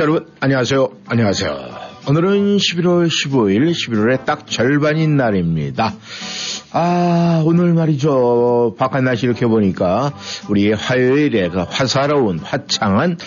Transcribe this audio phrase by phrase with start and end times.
[0.00, 0.88] 청취자 여러분, 안녕하세요.
[1.06, 1.68] 안녕하세요.
[2.08, 5.94] 오늘은 11월 15일, 11월의 딱 절반인 날입니다.
[6.72, 8.76] 아, 오늘 말이죠.
[8.78, 10.12] 바깥 날씨 이렇게 보니까
[10.48, 13.18] 우리 화요일에 그 화사로운, 화창한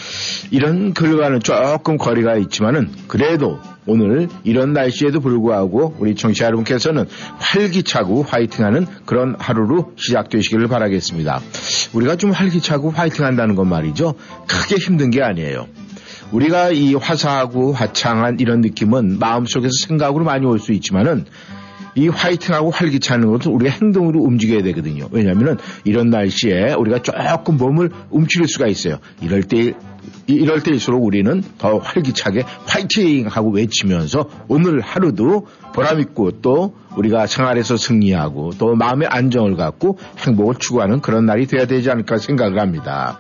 [0.51, 7.05] 이런 글과는 조금 거리가 있지만은 그래도 오늘 이런 날씨에도 불구하고 우리 청취자 여러분께서는
[7.37, 11.41] 활기차고 화이팅하는 그런 하루로 시작되시기를 바라겠습니다.
[11.93, 14.15] 우리가 좀 활기차고 화이팅한다는 건 말이죠.
[14.47, 15.67] 크게 힘든 게 아니에요.
[16.33, 21.25] 우리가 이 화사하고 화창한 이런 느낌은 마음속에서 생각으로 많이 올 수 있지만은
[21.95, 25.07] 이 화이팅하고 활기차는 것은 우리가 행동으로 움직여야 되거든요.
[25.11, 28.97] 왜냐하면 이런 날씨에 우리가 조금 몸을 움츠릴 수가 있어요.
[29.21, 29.73] 이럴 때
[30.25, 38.51] 이럴 때일수록 우리는 더 활기차게 화이팅 하고 외치면서 오늘 하루도 보람있고 또 우리가 생활에서 승리하고
[38.57, 43.19] 또 마음의 안정을 갖고 행복을 추구하는 그런 날이 돼야 되지 않을까 생각을 합니다.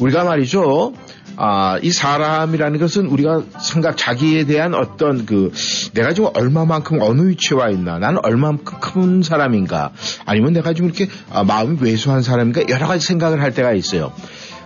[0.00, 0.92] 우리가 말이죠.
[1.40, 5.52] 아, 이 사람이라는 것은 우리가 생각, 자기에 대한 어떤 그,
[5.94, 9.92] 내가 지금 얼마만큼 어느 위치에 와 있나, 나는 얼마만큼 큰 사람인가,
[10.26, 14.12] 아니면 내가 지금 이렇게 아, 마음이 왜소한 사람인가, 여러 가지 생각을 할 때가 있어요.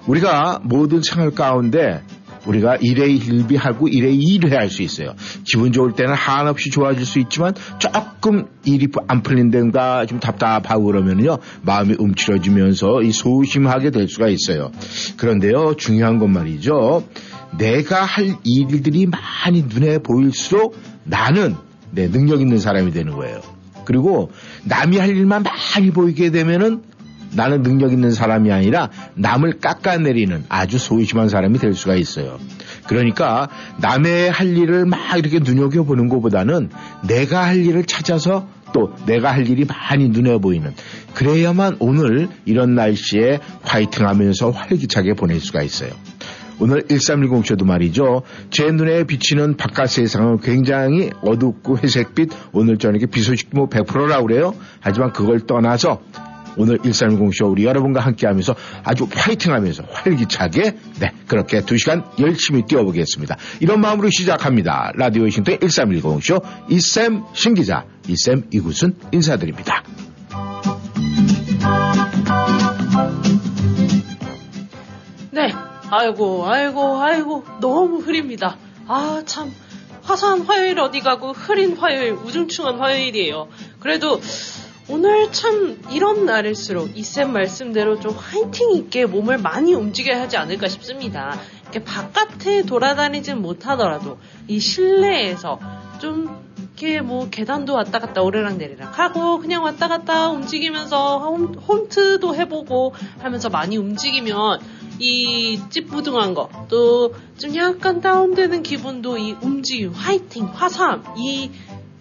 [0.06, 2.03] 우리가 모든 생활 가운데
[2.47, 5.14] 우리가 일에 일비하고 일에 일을 해야 할수 있어요.
[5.44, 11.38] 기분 좋을 때는 한없이 좋아질 수 있지만 조금 일이 안 풀린 데가 좀 답답하고 그러면요
[11.62, 14.72] 마음이 움츠러지면서 이 소심하게 될 수가 있어요.
[15.16, 17.04] 그런데요 중요한 건 말이죠.
[17.58, 21.56] 내가 할 일들이 많이 눈에 보일수록 나는
[21.91, 23.41] 내 능력 있는 사람이 되는 거예요.
[23.84, 24.31] 그리고
[24.64, 26.82] 남이 할 일만 많이 보이게 되면은
[27.34, 32.38] 나는 능력 있는 사람이 아니라 남을 깎아내리는 아주 소심한 사람이 될 수가 있어요.
[32.87, 33.48] 그러니까
[33.81, 36.70] 남의 할 일을 막 이렇게 눈여겨보는 것보다는
[37.06, 40.72] 내가 할 일을 찾아서 또 내가 할 일이 많이 눈에 보이는
[41.15, 45.91] 그래야만 오늘 이런 날씨에 화이팅 하면서 활기차게 보낼 수가 있어요.
[46.59, 48.22] 오늘 1310 쇼도 말이죠.
[48.50, 54.54] 제 눈에 비치는 바깥 세상은 굉장히 어둡고 회색빛, 오늘 저녁에 비 소식 뭐 100%라고 그래요.
[54.81, 56.00] 하지만 그걸 떠나서
[56.56, 58.54] 오늘 1310쇼 우리 여러분과 함께 하면서
[58.84, 63.36] 아주 파이팅 하면서 활기차게 네 그렇게 2시간 열심히 뛰어보겠습니다.
[63.60, 64.92] 이런 마음으로 시작합니다.
[64.96, 69.82] 라디오 싱턴 1310쇼 이쌤 신기자 이쌤 이구순 인사드립니다.
[75.30, 75.52] 네
[75.90, 78.56] 아이고 아이고 아이고 너무 흐립니다.
[78.86, 79.52] 아 참
[80.02, 83.48] 화사한 화요일 어디 가고 흐린 화요일 우중충한 화요일이에요.
[83.78, 84.20] 그래도
[84.88, 91.38] 오늘 참 이런 날일수록 이쌤 말씀대로 좀 화이팅 있게 몸을 많이 움직여야 하지 않을까 싶습니다.
[91.62, 95.59] 이렇게 바깥에 돌아다니진 못하더라도 이 실내에서
[96.00, 102.34] 좀 이렇게 뭐 계단도 왔다 갔다 오르락 내리락 하고 그냥 왔다 갔다 움직이면서 홈, 홈트도
[102.34, 104.60] 해보고 하면서 많이 움직이면
[104.99, 111.50] 이 찌뿌둥한 거 또 좀 약간 다운되는 기분도 이 움직임, 화이팅, 화사함, 이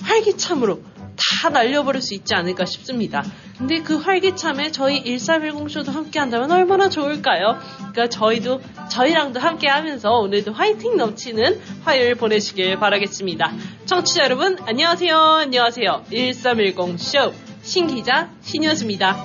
[0.03, 0.81] 활기참으로
[1.15, 3.23] 다 날려버릴 수 있지 않을까 싶습니다.
[3.57, 7.59] 근데 그 활기참에 저희 1310쇼도 함께 한다면 얼마나 좋을까요?
[7.77, 13.51] 그러니까 저희도, 저희랑도 함께 하면서 오늘도 화이팅 넘치는 화요일 보내시길 바라겠습니다.
[13.85, 15.15] 청취자 여러분, 안녕하세요.
[15.15, 16.05] 안녕하세요.
[16.11, 19.17] 1310쇼 신기자 신이었습니다.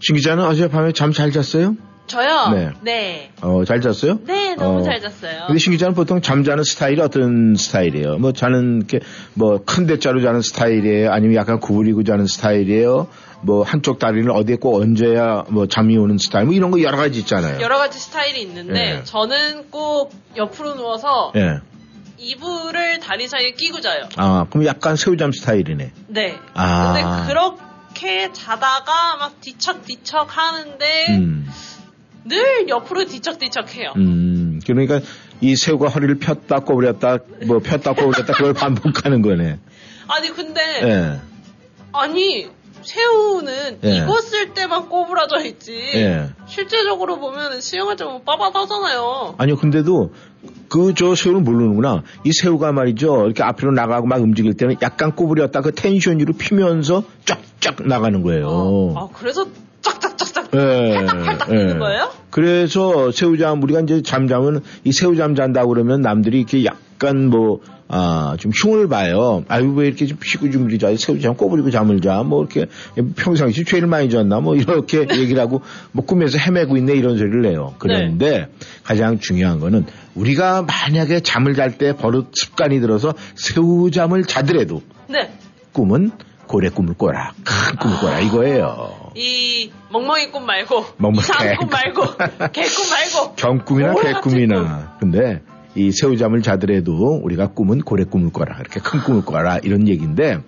[0.00, 1.76] 신 기자는 어젯밤에 잠 잘 잤어요?
[2.06, 2.50] 저요?
[2.54, 2.70] 네.
[2.82, 3.30] 네.
[3.42, 4.20] 어, 잘 잤어요?
[4.24, 5.44] 네, 너무 어, 잘 잤어요.
[5.46, 8.18] 근데 신 기자는 보통 잠자는 스타일이 어떤 스타일이에요?
[8.18, 11.12] 뭐 자는 게뭐 큰 대자로 자는 스타일이에요?
[11.12, 13.08] 아니면 약간 구부리고 자는 스타일이에요?
[13.42, 17.18] 뭐 한쪽 다리를 어디에 꼭 얹어야 뭐 잠이 오는 스타일 뭐 이런 거 여러 가지
[17.20, 17.60] 있잖아요.
[17.60, 19.04] 여러 가지 스타일이 있는데 예.
[19.04, 21.58] 저는 꼭 옆으로 누워서 예.
[22.18, 24.08] 이불을 다리 사이에 끼고 자요.
[24.16, 25.92] 아, 그럼 약간 새우잠 스타일이네.
[26.08, 26.38] 네.
[26.54, 26.94] 아.
[26.94, 27.66] 근데 그렇게
[27.96, 31.48] 이렇게 자다가 막 뒤척뒤척 하는데 음.
[32.28, 33.92] 늘 옆으로 뒤척뒤척해요.
[33.96, 34.60] 음.
[34.66, 35.00] 그러니까
[35.40, 39.58] 이 새우가 허리를 폈다 꼬부렸다 뭐 폈다 꼬부렸다 그걸 반복하는 거네.
[40.08, 41.20] 아니 근데 예.
[41.92, 42.48] 아니
[42.82, 43.96] 새우는 예.
[43.96, 45.72] 익었을 때만 꼬부라져 있지.
[45.94, 46.28] 예.
[46.46, 49.34] 실제적으로 보면 수영할 때 보면 빠바하잖아요.
[49.38, 50.12] 아니요, 근데도
[50.68, 52.02] 그 저 새우는 모르는구나.
[52.24, 53.24] 이 새우가 말이죠.
[53.26, 58.94] 이렇게 앞으로 나가고 막 움직일 때는 약간 꼬부렸다 그 텐션으로 피면서 쫙쫙 나가는 거예요.
[58.96, 59.46] 아 그래서
[59.82, 60.25] 짝짝짝짝 예,
[60.56, 61.56] 팔딱팔딱 예.
[61.56, 62.10] 되는 거예요?
[62.30, 68.50] 그래서 새우잠 우리가 이제 잠자면 이 새우잠 잔다 그러면 남들이 이렇게 약간 뭐 아, 좀
[68.50, 69.44] 흉을 봐요.
[69.46, 72.66] 아유, 왜 이렇게 좀 피고 주무리 자, 새우잠 꼬부리고 잠을 자, 뭐 이렇게
[73.14, 75.62] 평상시 죄를 많이 졌나, 뭐 이렇게 얘기를 하고,
[75.92, 77.74] 뭐 꿈에서 헤매고 있네 이런 소리를 내요.
[77.78, 78.48] 그런데
[78.82, 79.86] 가장 중요한 거는
[80.16, 85.30] 우리가 만약에 잠을 잘 때 버릇 습관이 들어서 새우잠을 자더라도 네.
[85.72, 86.10] 꿈은
[86.46, 87.32] 고래 꿈을 꿔라.
[87.44, 88.20] 큰 꿈을 꿔라.
[88.20, 89.10] 이거예요.
[89.14, 91.72] 이 멍멍이 꿈 말고 멍멍이 이상한 꿈 개.
[91.76, 92.02] 말고
[92.52, 93.94] 개꿈 말고 경꿈이나.
[93.94, 94.96] 개꿈이나.
[95.00, 95.42] 근데
[95.74, 98.58] 이 새우잠을 자더라도 우리가 꿈은 고래 꿈을 꿔라.
[98.60, 99.58] 이렇게 큰 꿈을 꿔라.
[99.62, 100.38] 이런 얘기인데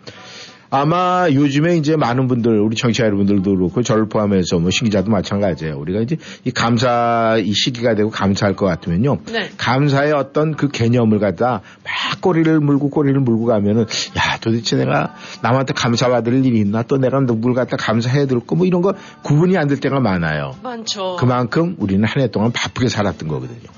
[0.70, 5.78] 아마 요즘에 이제 많은 분들, 우리 청취자 여러분들도 그렇고 저를 포함해서 뭐 신기자도 마찬가지예요.
[5.78, 9.18] 우리가 이제 이 감사 이 시기가 되고 감사할 것 같으면요.
[9.32, 9.50] 네.
[9.56, 15.72] 감사의 어떤 그 개념을 갖다 막 꼬리를 물고 꼬리를 물고 가면은 야 도대체 내가 남한테
[15.72, 18.92] 감사받을 일이 있나 또 내가 누굴 갖다 감사해야 될 거 뭐 이런 거
[19.22, 20.54] 구분이 안 될 때가 많아요.
[20.62, 21.16] 많죠.
[21.16, 23.68] 그만큼 우리는 한 해 동안 바쁘게 살았던 거거든요.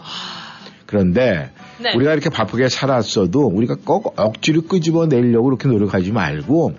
[0.86, 1.50] 그런데
[1.82, 1.94] 네.
[1.94, 6.74] 우리가 이렇게 바쁘게 살았어도 우리가 꼭 억지로 끄집어 내려고 그렇게 노력하지 말고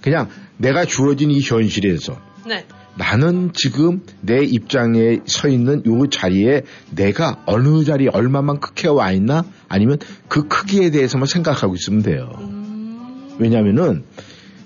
[0.00, 2.64] 그냥 내가 주어진 이 현실에서 네.
[2.96, 9.44] 나는 지금 내 입장에 서 있는 요 자리에 내가 어느 자리 얼마만 크게 와 있나
[9.68, 9.98] 아니면
[10.28, 12.30] 그 크기에 대해서만 생각하고 있으면 돼요.
[12.38, 14.04] 음, 왜냐면은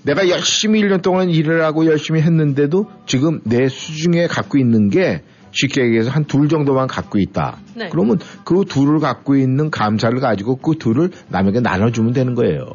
[0.03, 5.23] 내가 열심히 1년 동안 일을 하고 열심히 했는데도 지금 내 수중에 갖고 있는 게
[5.53, 7.59] 쉽게 얘기해서 한 둘 정도만 갖고 있다.
[7.75, 7.89] 네.
[7.89, 12.67] 그러면 그 둘을 갖고 있는 감사를 가지고 그 둘을 남에게 나눠주면 되는 거예요.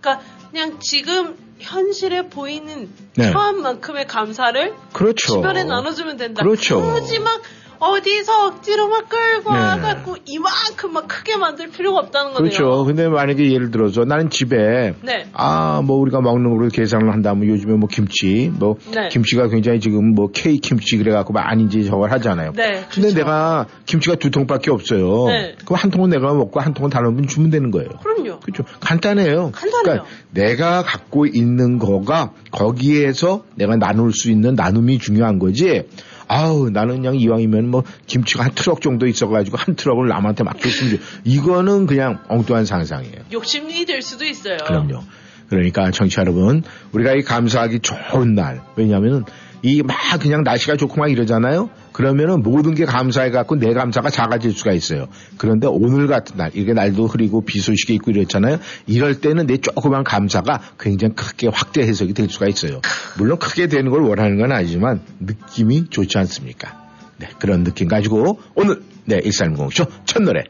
[0.00, 3.30] 그러니까 그냥 지금 현실에 보이는 네.
[3.30, 5.34] 처음만큼의 감사를 그렇죠.
[5.34, 6.42] 주변에 나눠주면 된다.
[6.42, 6.80] 그렇죠.
[6.80, 7.40] 굳이 막
[7.80, 9.58] 어디서 억지로 막 끌고 네.
[9.58, 12.50] 와갖고 이만큼 막 크게 만들 필요가 없다는 거네요.
[12.50, 12.84] 그렇죠.
[12.84, 15.26] 근데 만약에 예를 들어서 나는 집에 네.
[15.32, 19.08] 아, 뭐 우리가 먹는 거를 계산을 한다면 요즘에 뭐 김치, 뭐 네.
[19.08, 22.52] 김치가 굉장히 지금 뭐 K 김치 그래갖고 많이 이제 저걸 하잖아요.
[22.52, 23.16] 네, 근데 그렇죠.
[23.16, 25.26] 내가 김치가 두 통밖에 없어요.
[25.28, 25.56] 네.
[25.64, 27.88] 그럼 한 통은 내가 먹고 한 통은 다른 분 주면 되는 거예요.
[28.02, 28.40] 그럼요.
[28.40, 28.64] 그렇죠.
[28.80, 29.52] 간단해요.
[29.52, 29.82] 간단해요.
[29.82, 35.84] 그러니까 내가 갖고 있는 거가 거기에서 내가 나눌 수 있는 나눔이 중요한 거지.
[36.32, 41.00] 아우 나는 그냥 이왕이면 뭐 김치가 한 트럭 정도 있어가지고 한 트럭을 남한테 맡겼으면 좋-
[41.24, 43.16] 이거는 그냥 엉뚱한 상상이에요.
[43.32, 44.58] 욕심이 될 수도 있어요.
[44.64, 45.00] 그럼요.
[45.48, 46.62] 그러니까 청취자 여러분,
[46.92, 49.24] 우리가 이 감사하기 좋은 날, 왜냐하면
[49.62, 51.68] 이 막 그냥 날씨가 좋고 막 이러잖아요.
[52.00, 55.08] 그러면은 모든 게 감사해 갖고 내 감사가 작아질 수가 있어요.
[55.36, 58.58] 그런데 오늘 같은 날, 이게 날도 흐리고 비 소식이 있고 이렇잖아요.
[58.86, 62.80] 이럴 때는 내 조그만 감사가 굉장히 크게 확대 해석이 될 수가 있어요.
[63.18, 66.88] 물론 크게 되는 걸 원하는 건 아니지만 느낌이 좋지 않습니까?
[67.18, 70.44] 네, 그런 느낌 가지고 오늘 네, 13공쇼 첫 노래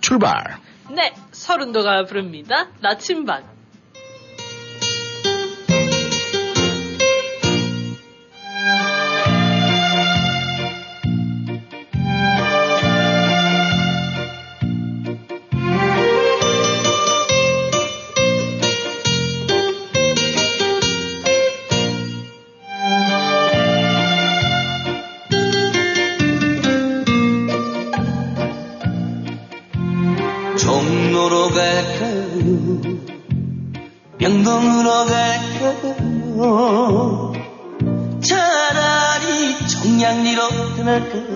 [0.00, 0.58] 출발!
[0.94, 2.68] 네, 서른도가 부릅니다.
[2.80, 3.42] 나침반.
[34.22, 35.82] 명동으로 갈까요?
[38.22, 41.26] 차라리 청량리로 떠날까요?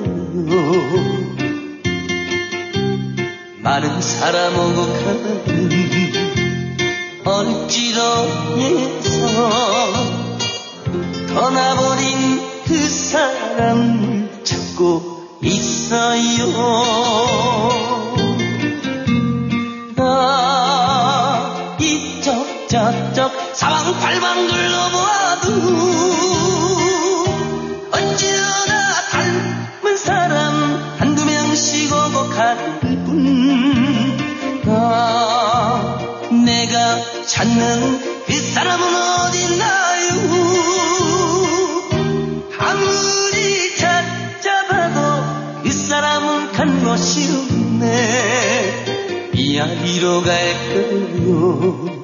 [3.59, 6.13] 많은 사람 오고 가는
[7.25, 9.11] 얼지러에서
[11.35, 16.47] 떠나버린 그 사람을 찾고 있어요.
[23.57, 25.49] 사방팔방 둘러보아도
[27.91, 30.53] 어찌나 닮은 사람
[30.99, 34.63] 한두 명씩 오고 가는 뿐.
[34.69, 35.99] 아,
[36.45, 40.11] 내가 찾는 그 사람은 어딨나요?
[42.59, 48.85] 아무리 찾아봐도 그 사람은 간 곳이 없네.
[49.33, 51.96] 이야기로 갈까요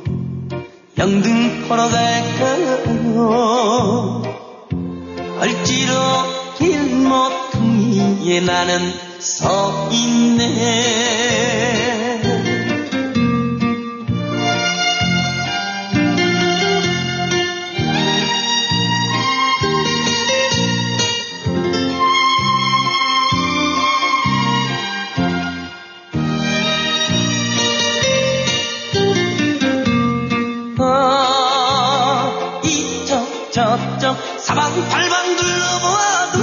[1.02, 3.02] 영등 걸어갈까요?
[5.40, 5.92] 얼지로
[6.58, 11.81] 길모퉁이에 나는 서 있네.
[34.52, 36.38] 사방팔방 둘러보아도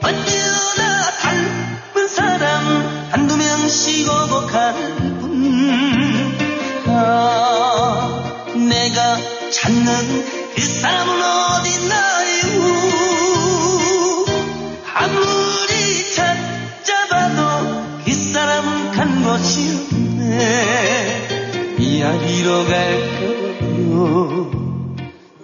[0.00, 4.06] 어쩌나 닮은 사람 한두 명씩
[4.46, 6.38] 가는 분
[6.86, 9.16] 아, 내가
[9.50, 10.35] 찾는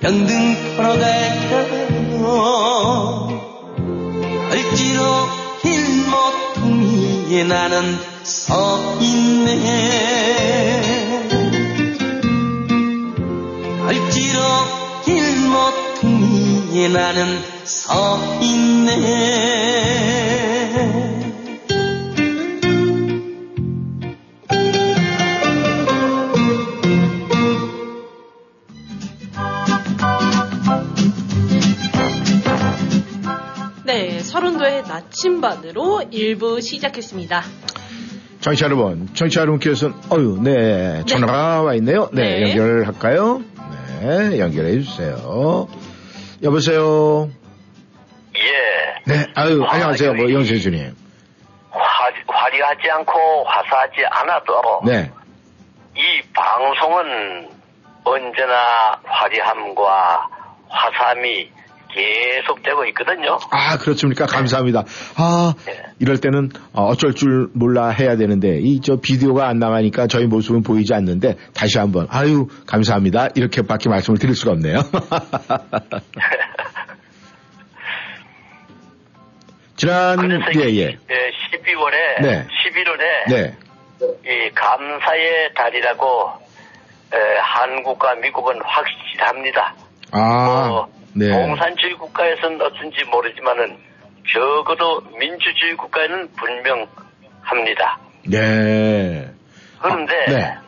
[0.02, 2.26] 걸어 갈까요?
[4.50, 5.28] 얼지로
[5.62, 9.52] 길모퉁이에 나는 서 있네.
[13.86, 14.40] 얼지로
[15.04, 19.61] 길모퉁이에 나는 서 있네
[35.42, 37.42] 나침반으로 1부 시작했습니다.
[38.40, 42.08] 청취자 여러분, 청취자 여러분께서는, 어유, 네, 전화가 와 있네요.
[42.12, 42.42] 네, 네.
[42.50, 43.42] 연결할까요?
[44.02, 45.68] 네, 연결해 주세요.
[46.42, 47.28] 여보세요?
[48.36, 50.14] 예, 네, 아유, 아, 안녕하세요.
[50.14, 50.96] 뭐, 여기- 영세주님.
[51.70, 51.80] 화,
[52.28, 55.10] 화려하지 않고 화사하지 않아도 네.
[55.96, 56.00] 이
[56.34, 57.48] 방송은
[58.04, 60.28] 언제나 화려함과
[60.68, 61.50] 화사함이
[61.94, 63.38] 계속되고 있거든요.
[63.50, 64.26] 아, 그렇습니까?
[64.26, 64.84] 감사합니다.
[65.16, 65.82] 아, 네.
[65.98, 70.62] 이럴 때는 어, 어쩔 줄 몰라 해야 되는데, 이 저 비디오가 안 나가니까 저희 모습은
[70.62, 73.28] 보이지 않는데, 다시 한번, 아유, 감사합니다.
[73.34, 74.80] 이렇게 밖에 말씀을 드릴 수가 없네요.
[79.76, 80.18] 지난,
[80.56, 80.96] 예, 이- 예.
[81.52, 82.46] 12월에, 네.
[82.46, 83.56] 11월에 네.
[84.00, 86.30] 이 감사의 달이라고
[87.14, 89.74] 에, 한국과 미국은 확실합니다.
[90.12, 90.18] 아,
[90.70, 91.30] 어, 네.
[91.30, 93.76] 공산주의 국가에서는 어떤지 모르지만은
[94.32, 97.98] 적어도 민주주의 국가에는 분명합니다.
[98.28, 99.28] 네.
[99.80, 100.58] 그런데 네.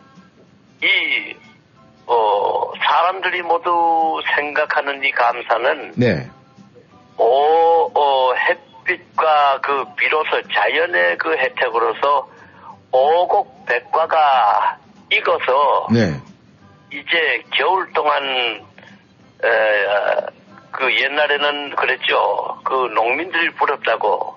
[0.82, 1.36] 이
[2.06, 6.28] 어, 사람들이 모두 생각하는 이 감사는 네.
[7.16, 12.28] 오, 어, 햇빛과 그 비로소 자연의 그 혜택으로서
[12.92, 14.78] 오곡 백과가
[15.10, 16.20] 익어서 네.
[16.92, 18.64] 이제 겨울 동안
[19.42, 20.26] 에,
[20.70, 22.58] 그 옛날에는 그랬죠.
[22.64, 24.36] 그 농민들이 부럽다고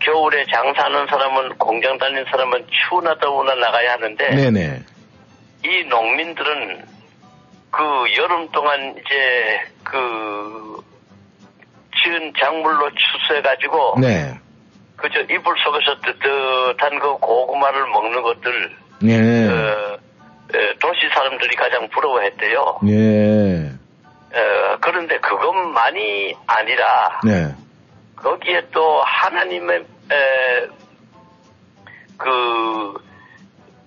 [0.00, 4.82] 겨울에 장사하는 사람은 공장 다니는 사람은 추우나 더우나 나가야 하는데 네네.
[5.64, 6.84] 이 농민들은
[7.70, 7.82] 그
[8.16, 10.82] 여름 동안 이제 그
[12.02, 14.34] 지은 작물로 추수해 가지고 네.
[14.96, 19.48] 그저 이불 속에서 뜨뜻한 그 고구마를 먹는 것들 네.
[19.48, 19.98] 어,
[20.54, 22.80] 에, 도시 사람들이 가장 부러워했대요.
[22.84, 23.70] 네.
[24.34, 27.54] 어, 그런데 그것만이 아니라 네.
[28.16, 30.66] 거기에 또 하나님의 에,
[32.18, 32.94] 그,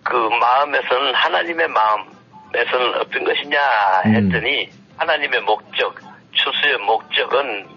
[0.03, 3.59] 그 마음에서는 하나님의 마음에서는 어떤 것이냐
[4.05, 5.95] 했더니 하나님의 목적,
[6.31, 7.67] 추수의 목적은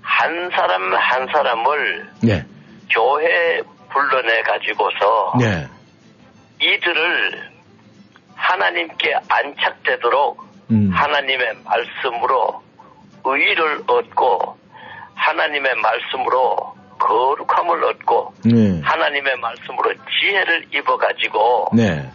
[0.00, 2.44] 한 사람 한 사람을 네.
[2.90, 5.68] 교회에 불러내 가지고서 네.
[6.60, 7.50] 이들을
[8.34, 10.90] 하나님께 안착되도록 음.
[10.92, 12.62] 하나님의 말씀으로
[13.24, 14.56] 의를 얻고
[15.14, 18.80] 하나님의 말씀으로 거룩함을 얻고 네.
[18.82, 22.10] 하나님의 말씀으로 지혜를 입어가지고 네.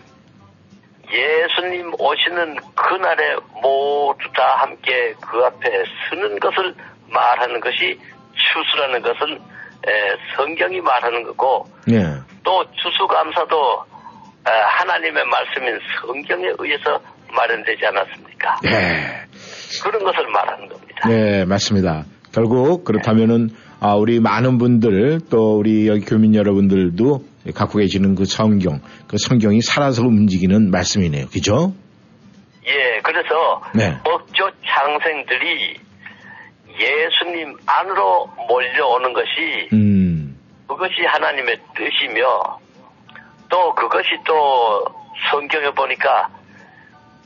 [1.12, 6.75] 예수님 오시는 그날에 모두 다 함께 그 앞에 서는 것을
[7.08, 8.00] 말하는 것이
[8.34, 9.39] 추수라는 것은
[9.88, 11.98] 에, 성경이 말하는 거고 네.
[12.44, 13.99] 또 추수감사도 에,
[14.50, 17.00] 하나님의 말씀인 성경에 의해서
[17.32, 18.60] 마련되지 않았습니까?
[18.63, 19.25] 네.
[19.84, 21.08] 그런 것을 말하는 겁니다.
[21.08, 22.06] 네, 맞습니다.
[22.34, 27.24] 결국 그렇다면은 아, 우리 많은 분들 또 우리 여기 교민 여러분들도
[27.56, 31.27] 갖고 계시는 그 성경, 그 성경이 살아서 움직이는 말씀이네요.
[31.27, 31.74] 그죠?
[32.68, 33.98] 예, 그래서 네.
[34.03, 35.79] 억조 창생들이
[36.79, 40.38] 예수님 안으로 몰려오는 것이 음.
[40.68, 42.60] 그것이 하나님의 뜻이며
[43.50, 44.86] 또 그것이 또
[45.32, 46.29] 성경에 보니까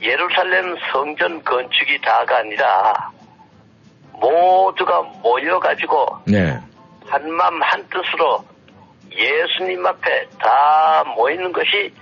[0.00, 3.10] 예루살렘 성전 건축이 다가 아니라
[4.12, 6.58] 모두가 모여가지고 네.
[7.06, 8.44] 한마음 한뜻으로
[9.12, 11.92] 예수님 앞에 다 모이는 것이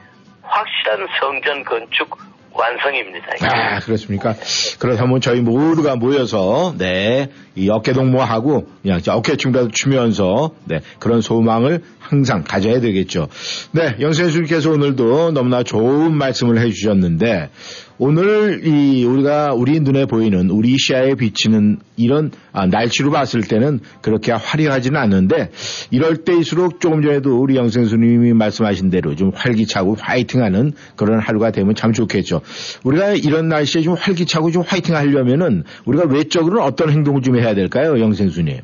[0.42, 2.16] 확실한 성전 건축
[2.54, 3.26] 완성입니다.
[3.42, 4.34] 아, 그렇습니까?
[4.78, 12.44] 그렇다면 저희 모두가 모여서, 네, 이 어깨 동무하고, 그냥 어깨춤이라도 추면서, 네, 그런 소망을 항상
[12.46, 13.28] 가져야 되겠죠.
[13.72, 17.48] 네, 영세주님께서 오늘도 너무나 좋은 말씀을 해주셨는데,
[17.96, 24.32] 오늘 이 우리가 우리 눈에 보이는 우리 시야에 비치는 이런 아, 날씨로 봤을 때는 그렇게
[24.32, 25.50] 화려하지는 않는데
[25.90, 31.92] 이럴 때일수록 조금 전에도 우리 영생수님이 말씀하신 대로 좀 활기차고 화이팅하는 그런 하루가 되면 참
[31.92, 32.40] 좋겠죠.
[32.82, 38.62] 우리가 이런 날씨에 좀 활기차고 좀 화이팅하려면은 우리가 외적으로는 어떤 행동을 좀 해야 될까요, 영생수님?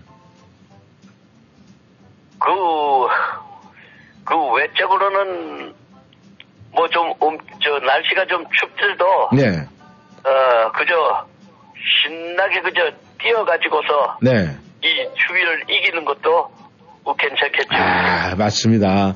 [2.41, 2.51] 그,
[4.29, 5.73] 그 외적으로는
[6.73, 9.67] 뭐 좀, 음, 저, 날씨가 좀 춥더라도, 네,
[10.23, 11.27] 어, 그저,
[12.05, 14.55] 신나게 그저 뛰어가지고서 네.
[14.85, 16.51] 이 추위를 이기는 것도
[17.05, 17.69] 뭐 괜찮겠죠.
[17.71, 19.15] 아, 맞습니다.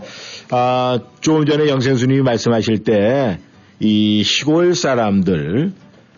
[0.51, 3.39] 아, 조금 전에 영생수님이 말씀하실 때,
[3.81, 5.73] 이 시골 사람들,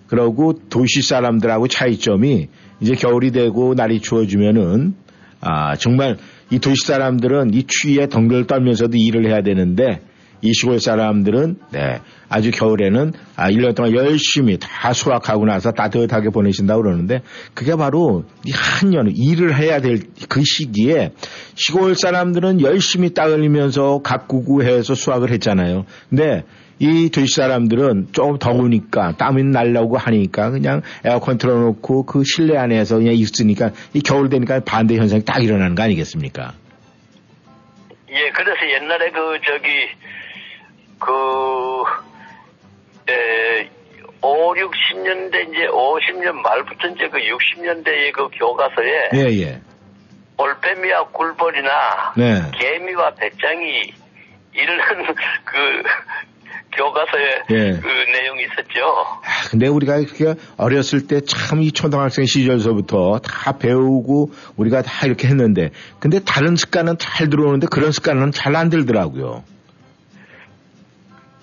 [0.06, 2.48] 그러고 도시 사람들하고 차이점이
[2.80, 4.94] 이제 겨울이 되고 날이 추워지면은,
[5.40, 6.16] 아, 정말
[6.50, 10.02] 이 도시 사람들은 이 추위에 덩글 떨면서도 일을 해야 되는데,
[10.42, 16.82] 이 시골 사람들은, 네, 아주 겨울에는, 아, 1년 동안 열심히 다 수확하고 나서 따뜻하게 보내신다고
[16.82, 17.22] 그러는데,
[17.54, 21.12] 그게 바로 이 한년 일을 해야 될 그 시기에
[21.54, 25.84] 시골 사람들은 열심히 땀 흘리면서 가꾸고 해서 수확을 했잖아요.
[26.10, 26.44] 근데
[26.78, 33.14] 이 도시 사람들은 조금 더우니까 땀이 날려고 하니까 그냥 에어컨 틀어놓고 그 실내 안에서 그냥
[33.14, 36.52] 있으니까 이 겨울 되니까 반대 현상이 딱 일어나는 거 아니겠습니까?
[38.10, 39.88] 예, 그래서 옛날에 그, 저기,
[41.00, 41.10] 그,
[43.10, 43.68] 에,
[44.22, 49.60] 5, 60년대, 이제 50년 말부터 이제 그 60년대의 그 교과서에 예, 예.
[50.38, 52.50] 올빼미와 꿀벌이나 네.
[52.58, 53.92] 개미와 배짱이
[54.54, 54.78] 이런
[55.44, 55.82] 그
[56.76, 57.78] 교과서에 예.
[57.80, 58.84] 그 내용이 있었죠.
[59.22, 65.28] 아, 근데 우리가 그렇게 어렸을 때 참 이 초등학생 시절서부터 다 배우고 우리가 다 이렇게
[65.28, 69.44] 했는데 근데 다른 습관은 잘 들어오는데 그런 습관은 잘 안 들더라고요.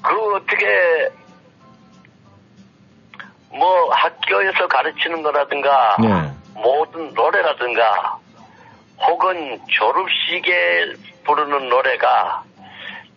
[0.01, 0.65] 그 어떻게
[3.49, 6.31] 뭐 학교에서 가르치는 거라든가 네.
[6.61, 8.17] 모든 노래라든가
[9.07, 10.93] 혹은 졸업식에
[11.25, 12.43] 부르는 노래가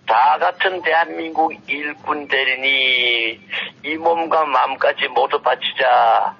[0.06, 3.40] 다 같은 대한민국 일꾼 대리니
[3.84, 6.34] 이 몸과 마음까지 모두 바치자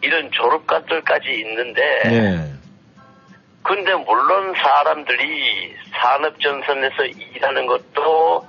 [0.00, 2.52] 이런 졸업가들까지 있는데 네.
[3.62, 8.48] 근데 물론 사람들이 산업전선에서 일하는 것도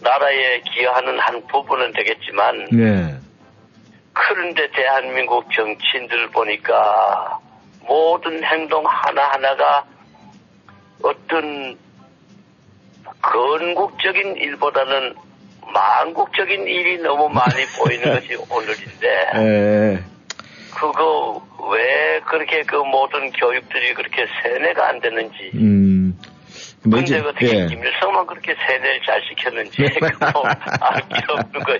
[0.00, 3.14] 나라에 기여하는 한 부분은 되겠지만 네.
[4.12, 7.40] 그런데 대한민국 정치인들 보니까
[7.80, 9.84] 모든 행동 하나하나가
[11.02, 11.76] 어떤
[13.22, 15.14] 건국적인 일보다는
[15.72, 20.04] 망국적인 일이 너무 많이 보이는 것이 오늘인데 에,
[20.74, 26.18] 그거 왜 그렇게 그 모든 교육들이 그렇게 세뇌가 안 되는지 음.
[26.82, 27.66] 근데 근데 이제, 어떻게 예.
[27.66, 30.42] 김일성만 그렇게 세뇌를 잘 시켰는지 그거
[30.80, 31.78] 알기 없는 거예요.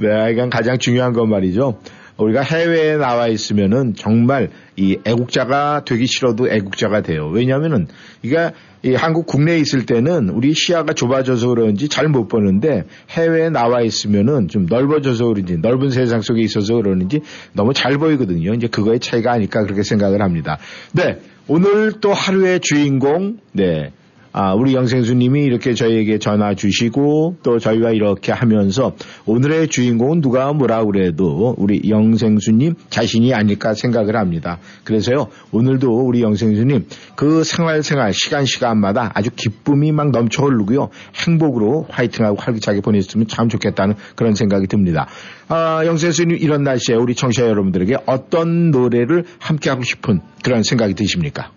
[0.00, 1.78] 네, 이건 가장 중요한 건 말이죠.
[2.18, 7.28] 우리가 해외에 나와 있으면은 정말 이 애국자가 되기 싫어도 애국자가 돼요.
[7.32, 7.86] 왜냐면은
[8.22, 8.50] 이게
[8.82, 14.48] 이 한국 국내에 있을 때는 우리 시야가 좁아져서 그런지 잘 못 보는데 해외에 나와 있으면은
[14.48, 17.20] 좀 넓어져서 그런지 넓은 세상 속에 있어서 그러는지
[17.52, 18.54] 너무 잘 보이거든요.
[18.54, 20.58] 이제 그거의 차이가 아닐까 그렇게 생각을 합니다.
[20.92, 21.18] 네.
[21.48, 23.92] 오늘 또 하루의 주인공, 네.
[24.40, 28.94] 아, 우리 영생수님이 이렇게 저희에게 전화 주시고 또 저희와 이렇게 하면서
[29.26, 34.60] 오늘의 주인공은 누가 뭐라 그래도 우리 영생수님 자신이 아닐까 생각을 합니다.
[34.84, 40.90] 그래서요, 오늘도 우리 영생수님 그 생활 생활 시간 시간마다 아주 기쁨이 막 넘쳐 흐르고요.
[41.16, 45.08] 행복으로 화이팅하고 활기차게 보냈으면 참 좋겠다는 그런 생각이 듭니다.
[45.48, 51.50] 아, 영생수님 이런 날씨에 우리 청취자 여러분들에게 어떤 노래를 함께 하고 싶은 그런 생각이 드십니까?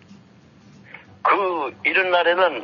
[1.84, 2.64] 그 이런 날에는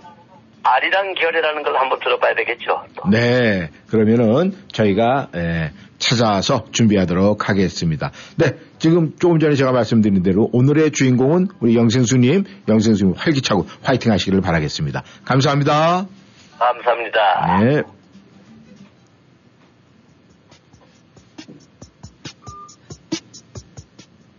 [0.63, 2.83] 아리랑 결이라는 걸 한번 들어봐야 되겠죠.
[2.95, 3.09] 또.
[3.09, 8.11] 네, 그러면은 저희가 에, 찾아서 준비하도록 하겠습니다.
[8.35, 14.41] 네, 지금 조금 전에 제가 말씀드린 대로 오늘의 주인공은 우리 영생수님, 영생수님 활기차고 화이팅 하시기를
[14.41, 15.03] 바라겠습니다.
[15.25, 16.05] 감사합니다.
[16.59, 17.59] 감사합니다.
[17.63, 17.83] 네.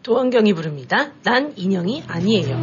[0.02, 1.10] 도원경이 부릅니다.
[1.22, 2.62] 난 인형이 아니에요.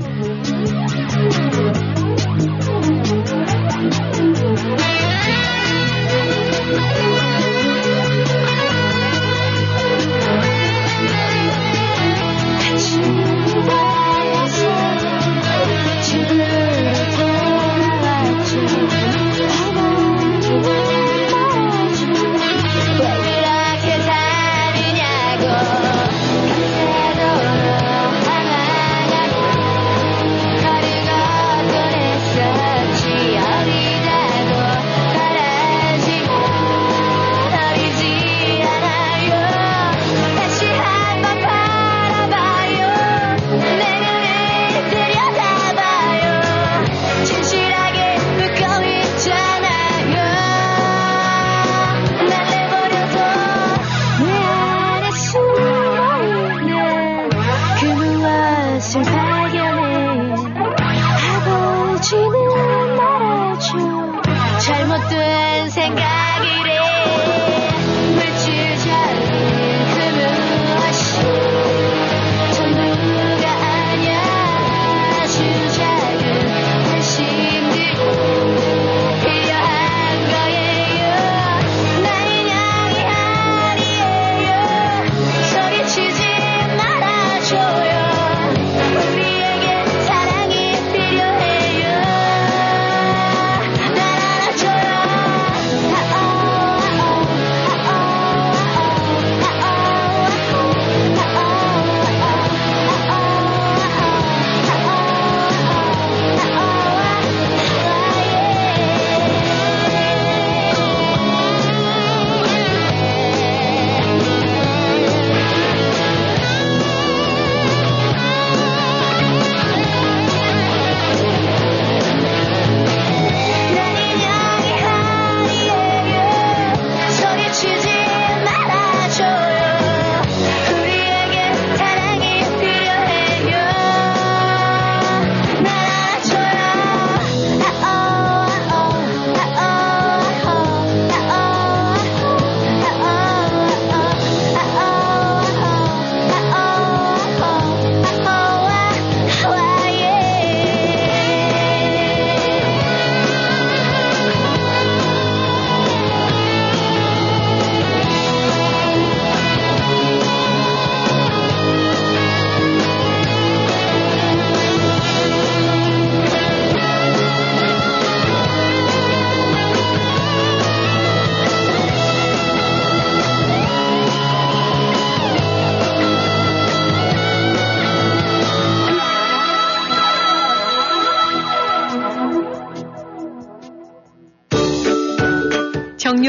[6.73, 7.14] 아침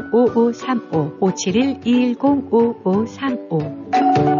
[0.00, 0.80] 571-210-5535
[2.20, 4.39] 571-210-5535 아,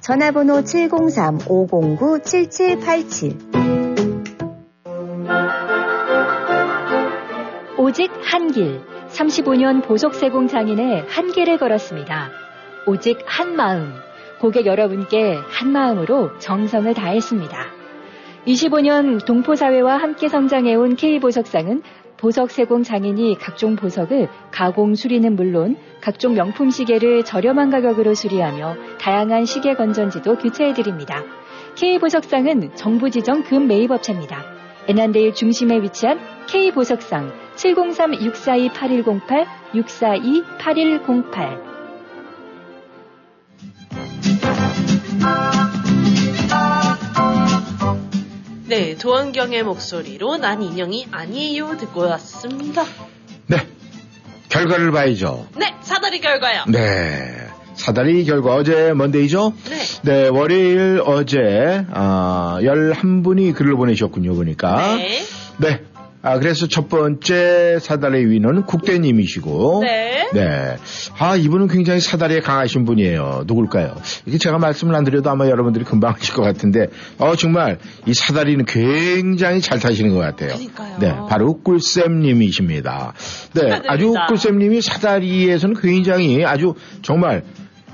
[0.00, 3.50] 전화번호 703-509-7787
[7.78, 12.30] 오직 한 길, 35년 보석세공 장인의 한 길을 걸었습니다.
[12.86, 13.92] 오직 한 마음,
[14.40, 17.80] 고객 여러분께 한 마음으로 정성을 다했습니다.
[18.46, 21.82] 25년 동포사회와 함께 성장해온 K보석상은
[22.20, 29.46] 보석 세공 장인이 각종 보석을 가공 수리는 물론 각종 명품 시계를 저렴한 가격으로 수리하며 다양한
[29.46, 31.24] 시계 건전지도 교체해드립니다.
[31.76, 34.44] K보석상은 정부 지정 금 매입업체입니다.
[34.88, 41.69] 에난데일 중심에 위치한 K보석상 703-642-8108, 642-8108
[48.70, 52.84] 네, 도원경의 목소리로 난 인형이 아니에요 듣고 왔습니다.
[53.48, 53.66] 네.
[54.48, 55.48] 결과를 봐야죠.
[55.56, 56.62] 네, 사다리 결과요.
[56.68, 57.48] 네.
[57.74, 59.54] 사다리 결과 어제 먼데이죠?
[59.68, 59.78] 네.
[60.02, 64.94] 네, 월요일 어제 아, 11분이 글을 보내셨군요, 보니까.
[64.98, 65.18] 네.
[65.56, 65.82] 네.
[66.22, 69.80] 아, 그래서 첫 번째 사다리 위는 국대님이시고.
[69.84, 70.28] 네.
[70.34, 70.76] 네.
[71.18, 73.44] 아, 이분은 굉장히 사다리에 강하신 분이에요.
[73.46, 73.96] 누굴까요?
[74.26, 78.66] 이게 제가 말씀을 안 드려도 아마 여러분들이 금방 아실 것 같은데, 어, 정말 이 사다리는
[78.66, 80.50] 굉장히 잘 타시는 것 같아요.
[80.50, 80.98] 그러니까요.
[80.98, 81.14] 네.
[81.28, 83.14] 바로 꿀쌤님이십니다.
[83.54, 83.60] 네.
[83.60, 83.92] 축하드립니다.
[83.92, 87.44] 아주 꿀쌤님이 사다리에서는 굉장히 아주 정말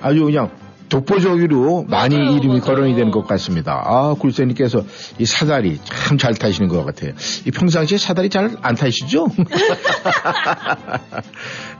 [0.02, 0.50] 아주 그냥
[0.88, 2.60] 독보적으로 많이 맞아요, 이름이 맞아요.
[2.60, 3.82] 거론이 되는 것 같습니다.
[3.84, 4.84] 아, 굴세님께서
[5.18, 7.12] 이 사다리 참 잘 타시는 것 같아요.
[7.46, 9.26] 이 평상시에 사다리 잘 안 타시죠?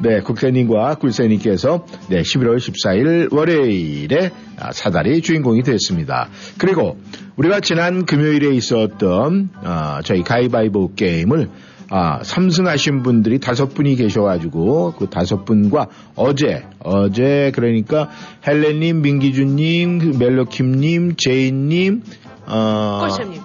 [0.01, 6.29] 네, 국세님과 굴세님께서 네, 11월 14일 월요일에 아, 사다리 주인공이 됐습니다.
[6.59, 6.99] 그리고
[7.37, 11.51] 우리가 지난 금요일에 있었던 아, 저희 가위바위보 게임을
[11.88, 18.11] 아, 3승하신 분들이 다섯 분이 계셔가지고 그 다섯 분과 어제 어제 그러니까
[18.46, 22.03] 헬렌님, 민기준님, 그 멜로킴님, 제인님,
[22.46, 23.42] 어, 꿀쌤님.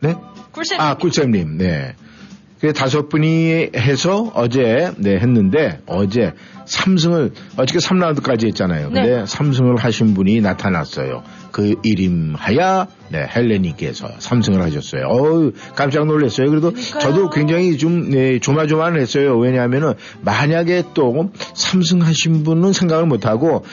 [0.00, 0.14] 네?
[0.52, 0.80] 꿀쌤님.
[0.80, 1.94] 아, 꿀쌤님, 네.
[2.60, 6.32] 그 다섯 분이 해서 어제, 네, 했는데, 어제
[6.64, 8.90] 3승을, 어저께 3라운드까지 했잖아요.
[8.90, 9.22] 근데 네.
[9.22, 11.22] 3승을 하신 분이 나타났어요.
[11.50, 15.02] 그 이름하야, 네, 헬레님께서 3승을 하셨어요.
[15.06, 16.48] 어우, 깜짝 놀랐어요.
[16.50, 17.00] 그래도 그러니까요.
[17.00, 19.38] 저도 굉장히 좀, 네, 조마조마했어요.
[19.38, 23.64] 왜냐하면은, 만약에 또 3승 하신 분은 생각을 못 하고,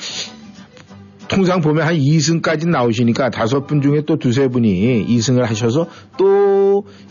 [1.27, 6.25] 통상 보면 한 2승까지 나오시니까 다섯 분 중에 또 두세 분이 2승을 하셔서 또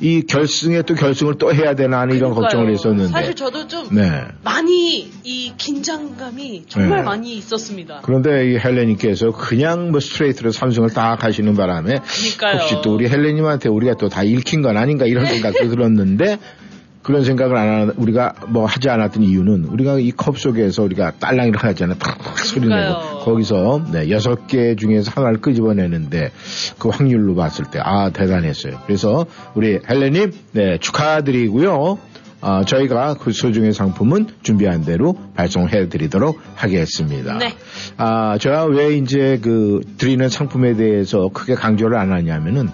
[0.01, 2.73] 이 결승에 또 결승을 또 해야 되나 하는 이런 걱정을 그러니까요.
[2.73, 3.13] 했었는데.
[3.13, 4.23] 사실 저도 좀 네.
[4.43, 7.03] 많이 이 긴장감이 정말 네.
[7.05, 8.01] 많이 있었습니다.
[8.03, 12.61] 그런데 이 헬레님께서 그냥 뭐 스트레이트로 삼승을 딱 하시는 바람에 그러니까요.
[12.61, 16.39] 혹시 또 우리 헬레님한테 우리가 또 다 읽힌 건 아닌가 이런 생각도 들었는데
[17.05, 21.63] 그런 생각을 안 하는 우리가 뭐 하지 않았던 이유는 우리가 이 컵 속에서 우리가 딸랑이를
[21.63, 21.99] 하잖아요.
[21.99, 23.19] 탁 소리 내고.
[23.21, 26.31] 거기서 네, 여섯 개 중에서 하나를 끄집어내는데
[26.79, 28.81] 그 확률로 봤을 때 아 대단했어요.
[28.87, 31.99] 그래서 우리 헬레님 네, 축하드리고요.
[32.41, 37.39] 아, 저희가 그 소중의 상품은 준비한 대로 발송해 드리도록 하겠습니다.
[37.39, 37.55] 네.
[37.97, 42.69] 아, 제가 왜 이제 그 드리는 상품에 대해서 크게 강조를 안 하냐면은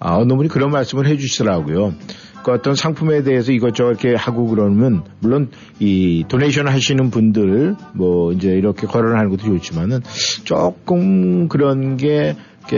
[0.00, 1.94] 아, 어느 분이 그런 말씀을 해 주시더라고요.
[2.42, 8.50] 그 어떤 상품에 대해서 이것저것 이렇게 하고 그러면 물론 이 도네이션 하시는 분들 뭐 이제
[8.50, 10.00] 이렇게 거론하는 것도 좋지만은
[10.44, 12.36] 조금 그런 게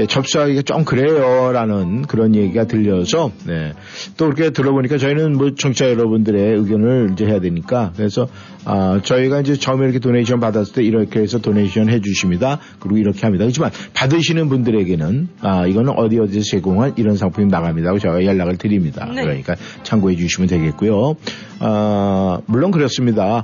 [0.08, 3.72] 접수하기가 좀 그래요라는 그런 얘기가 들려서 네.
[4.16, 8.26] 또 그렇게 들어보니까 저희는 뭐 청취자 여러분들의 의견을 이제 해야 되니까 그래서
[8.64, 13.44] 아 저희가 이제 처음에 이렇게 도네이션 받았을 때 이렇게 해서 도네이션 해주십니다 그리고 이렇게 합니다
[13.44, 19.06] 그렇지만 받으시는 분들에게는 아 이거는 어디 어디서 제공한 이런 상품이 나갑니다 하고 제가 연락을 드립니다
[19.06, 19.22] 네.
[19.22, 21.16] 그러니까 참고해 주시면 되겠고요
[21.60, 23.42] 아 물론 그렇습니다.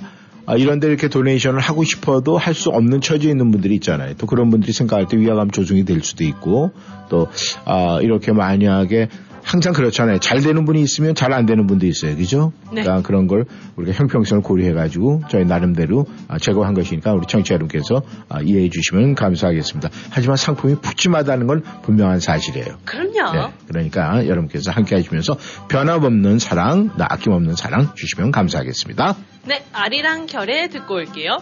[0.50, 4.14] 아, 이런데 이렇게 도네이션을 하고 싶어도 할 수 없는 처지에 있는 분들이 있잖아요.
[4.18, 6.72] 또 그런 분들이 생각할 때 위화감 조성이 될 수도 있고
[7.08, 7.28] 또
[7.64, 9.08] 아, 이렇게 만약에
[9.50, 10.18] 항상 그렇잖아요.
[10.20, 12.16] 잘 되는 분이 있으면 잘 안 되는 분도 있어요.
[12.16, 12.52] 그죠?
[12.72, 12.82] 네.
[12.82, 18.40] 그러니까 그런 걸 우리가 형평성을 고려해가지고 저희 나름대로 아, 제거한 것이니까 우리 청취자 여러분께서 아,
[18.42, 19.90] 이해해 주시면 감사하겠습니다.
[20.10, 22.78] 하지만 상품이 푸짐하다는 건 분명한 사실이에요.
[22.84, 23.32] 그럼요.
[23.32, 25.36] 네, 그러니까 여러분께서 함께 하시면서
[25.68, 29.16] 변함없는 사랑, 나 아낌없는 사랑 주시면 감사하겠습니다.
[29.46, 31.38] 네, 아리랑 결에 듣고 올게요.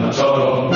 [0.00, 0.73] 무문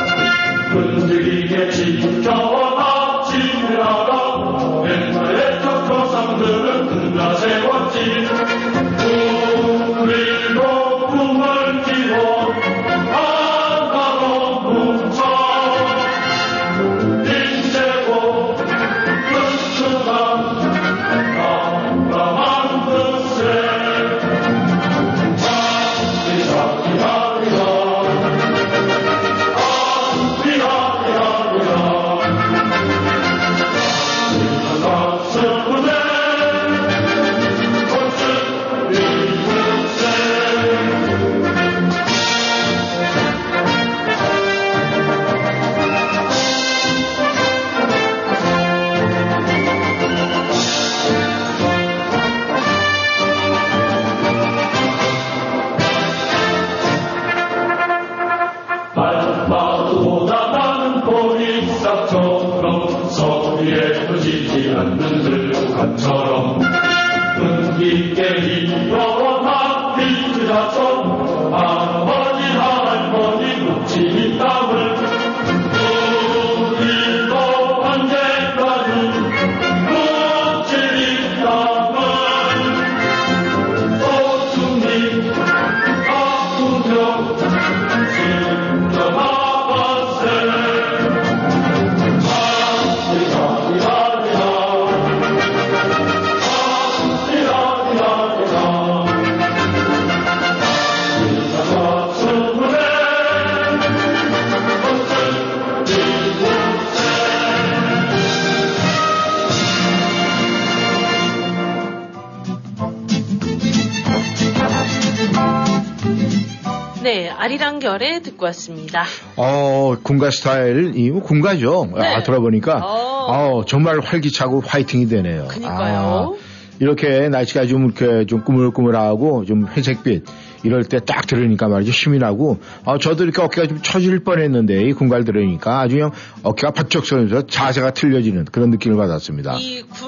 [118.39, 119.05] 듣고 왔습니다.
[119.37, 121.91] 어, 군가 스타일, 이 군가죠.
[121.95, 122.07] 네.
[122.07, 123.59] 아, 들어보니까, 어.
[123.59, 125.49] 어, 정말 활기차고 화이팅이 되네요.
[125.49, 126.35] 그니까요.
[126.35, 126.49] 아,
[126.81, 130.25] 이렇게 날씨가 좀 이렇게 좀 꾸물꾸물하고 좀 회색빛
[130.63, 131.91] 이럴 때 딱 들으니까 말이죠.
[131.91, 136.11] 힘이 나고, 아, 저도 이렇게 어깨가 좀 처질 뻔 했는데, 이 군가를 들으니까 아주 그냥
[136.43, 139.57] 어깨가 바짝 서면서 자세가 틀려지는 그런 느낌을 받았습니다.
[139.59, 140.08] 이빡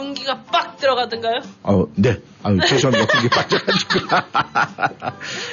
[0.90, 1.40] 들어가던가요?
[1.62, 2.18] 어, 네.
[2.42, 3.07] 아유, 죄송합니다.
[3.12, 4.00] 군기 바짝가지고.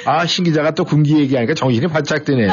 [0.06, 2.50] 아, 신 기자가 또 군기 얘기하니까 정신이 바짝 드네요.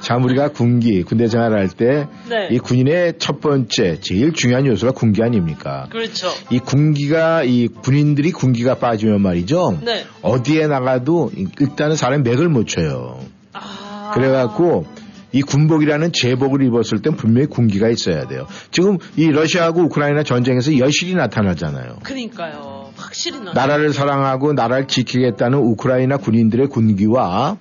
[0.00, 2.48] 참, 우리가 군기, 군대 생활할 때, 네.
[2.50, 5.86] 이 군인의 첫 번째, 제일 중요한 요소가 군기 아닙니까?
[5.90, 6.28] 그렇죠.
[6.50, 9.78] 이 군기가, 이 군인들이 군기가 빠지면 말이죠.
[9.84, 10.06] 네.
[10.22, 13.18] 어디에 나가도 일단은 사람이 맥을 못 쳐요.
[13.52, 14.12] 아.
[14.14, 14.86] 그래갖고,
[15.32, 18.46] 이 군복이라는 제복을 입었을 땐 분명히 군기가 있어야 돼요.
[18.70, 21.98] 지금 이 러시아하고 우크라이나 전쟁에서 여실히 나타나잖아요.
[22.02, 22.90] 그러니까요.
[22.96, 23.52] 확실히 나.
[23.52, 27.58] 나라를 사랑하고 나라를 지키겠다는 우크라이나 군인들의 군기와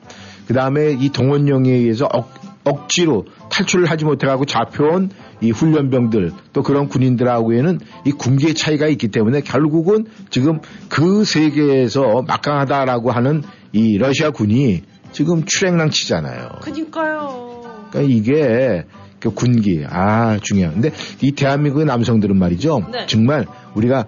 [0.47, 5.09] 그 다음에 이 동원령에 의해서 억, 억지로 탈출을 하지 못해가고 잡혀온
[5.41, 13.11] 이 훈련병들 또 그런 군인들하고에는 이 군기의 차이가 있기 때문에 결국은 지금 그 세계에서 막강하다라고
[13.11, 14.83] 하는 이 러시아 군이
[15.17, 16.59] 지금 출행랑 치잖아요.
[16.61, 17.87] 그니까요.
[17.89, 18.85] 그러니까 이게
[19.19, 20.75] 그 군기 아 중요한.
[20.75, 22.87] 근데 이 대한민국의 남성들은 말이죠.
[22.91, 23.07] 네.
[23.07, 24.05] 정말 우리가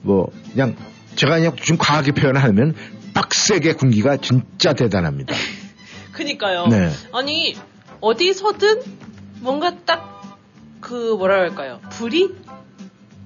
[0.00, 0.74] 뭐 그냥
[1.14, 2.74] 제가 그냥 좀 과하게 표현하면
[3.12, 5.34] 빡세게 군기가 진짜 대단합니다.
[6.12, 6.68] 그니까요.
[6.68, 6.88] 네.
[7.12, 7.54] 아니
[8.00, 8.80] 어디서든
[9.40, 10.16] 뭔가 딱
[10.80, 11.80] 그 뭐라 할까요?
[11.90, 12.30] 불이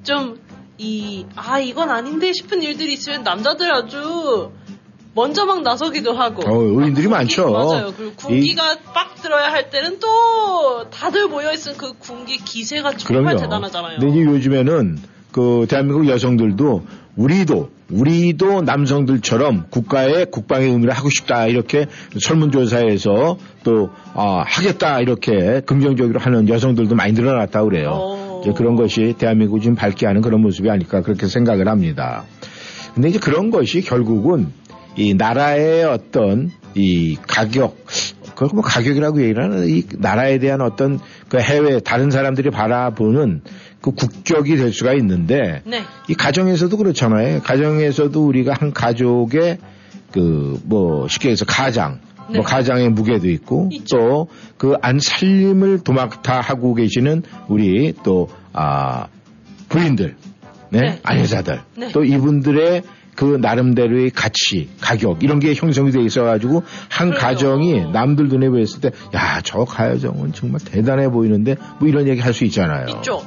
[0.03, 0.51] 좀
[0.83, 4.51] 이 아 이건 아닌데 싶은 일들이 있으면 남자들 아주
[5.15, 6.43] 먼저 막 나서기도 하고.
[6.49, 7.51] 어, 의인들이 많죠.
[7.51, 7.93] 맞아요.
[7.97, 13.43] 그리고 군기가 빡 들어야 할 때는 또 다들 모여 있은 그 군기 기세가 정말 그럼요.
[13.43, 13.99] 대단하잖아요.
[13.99, 14.99] 근데 이제 요즘에는
[15.33, 16.85] 그 대한민국 여성들도
[17.17, 21.87] 우리도 우리도 남성들처럼 국가의 국방의 의무를 하고 싶다 이렇게
[22.21, 27.91] 설문조사에서 또 아, 하겠다 이렇게 긍정적으로 하는 여성들도 많이 늘어났다 그래요.
[27.93, 28.41] 어.
[28.43, 32.25] 이제 그런 것이 대한민국을 좀 밝게 하는 그런 모습이 아닐까 그렇게 생각을 합니다.
[32.95, 34.53] 근데 이제 그런 것이 결국은
[35.01, 37.85] 이 나라의 어떤 이 가격,
[38.35, 43.43] 그걸 뭐 가격이라고 얘기를 하는 이 나라에 대한 어떤 그 해외 다른 사람들이 바라보는
[43.81, 45.83] 그 국격이 될 수가 있는데 네.
[46.09, 47.41] 이 가정에서도 그렇잖아요.
[47.43, 49.59] 가정에서도 우리가 한 가족의
[50.13, 52.39] 그 뭐 쉽게 해서 가장 네.
[52.39, 59.07] 뭐 가장의 무게도 있고 또 그 안 살림을 도맡아 하고 계시는 우리 또 아
[59.69, 60.17] 부인들
[60.71, 60.99] 네, 네.
[61.03, 61.89] 아내자들 네.
[61.93, 62.83] 또 이분들의
[63.15, 68.91] 그 나름대로의 가치, 가격 이런 게 형성이 돼 있어가지고 한 가정이 남들 눈에 보였을 때
[69.15, 72.87] 야 저 가정은 정말 대단해 보이는데 뭐 이런 얘기 할 수 있잖아요.
[72.97, 73.23] 있죠.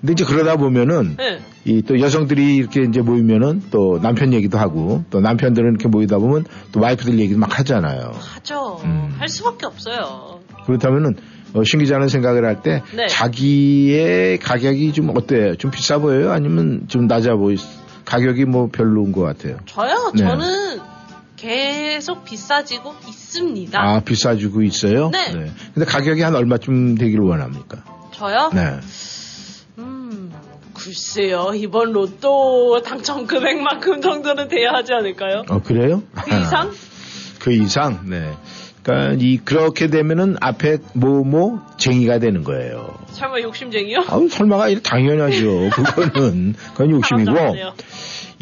[0.00, 1.38] 근데 이제 그러다 보면은 네.
[1.64, 6.80] 이또 여성들이 이렇게 이제 모이면은 또 남편 얘기도 하고 또 남편들은 이렇게 모이다 보면 또
[6.80, 8.12] 와이프들 얘기도 막 하잖아요.
[8.34, 8.80] 하죠.
[8.84, 9.14] 음.
[9.18, 10.40] 할 수밖에 없어요.
[10.66, 11.14] 그렇다면은
[11.54, 13.06] 어, 신 기자는 생각을 할때 네.
[13.08, 15.54] 자기의 가격이 좀 어때요?
[15.56, 16.32] 좀 비싸 보여요?
[16.32, 17.56] 아니면 좀 낮아 보이?
[18.04, 19.58] 가격이 뭐 별로인 것 같아요.
[19.66, 20.12] 저요?
[20.14, 20.22] 네.
[20.24, 20.80] 저는
[21.36, 23.80] 계속 비싸지고 있습니다.
[23.80, 25.10] 아 비싸지고 있어요?
[25.10, 25.50] 네.
[25.74, 27.82] 근데 가격이 한 얼마쯤 되기를 원합니까?
[28.12, 28.50] 저요?
[28.54, 28.78] 네.
[29.78, 30.32] 음,
[30.74, 31.52] 글쎄요.
[31.54, 35.44] 이번 로또 당첨 금액만큼 정도는 돼야 하지 않을까요?
[35.48, 36.02] 어 그래요?
[36.14, 36.70] 그 이상?
[37.40, 38.00] 그 이상.
[38.08, 38.32] 네.
[38.82, 42.98] 그러니까 이 그렇게 되면은 앞에 뭐뭐 쟁이가 되는 거예요.
[43.12, 44.04] 설마 욕심쟁이요?
[44.08, 45.70] 아우 설마가 당연하죠.
[45.70, 47.32] 그거는 그건 욕심이고.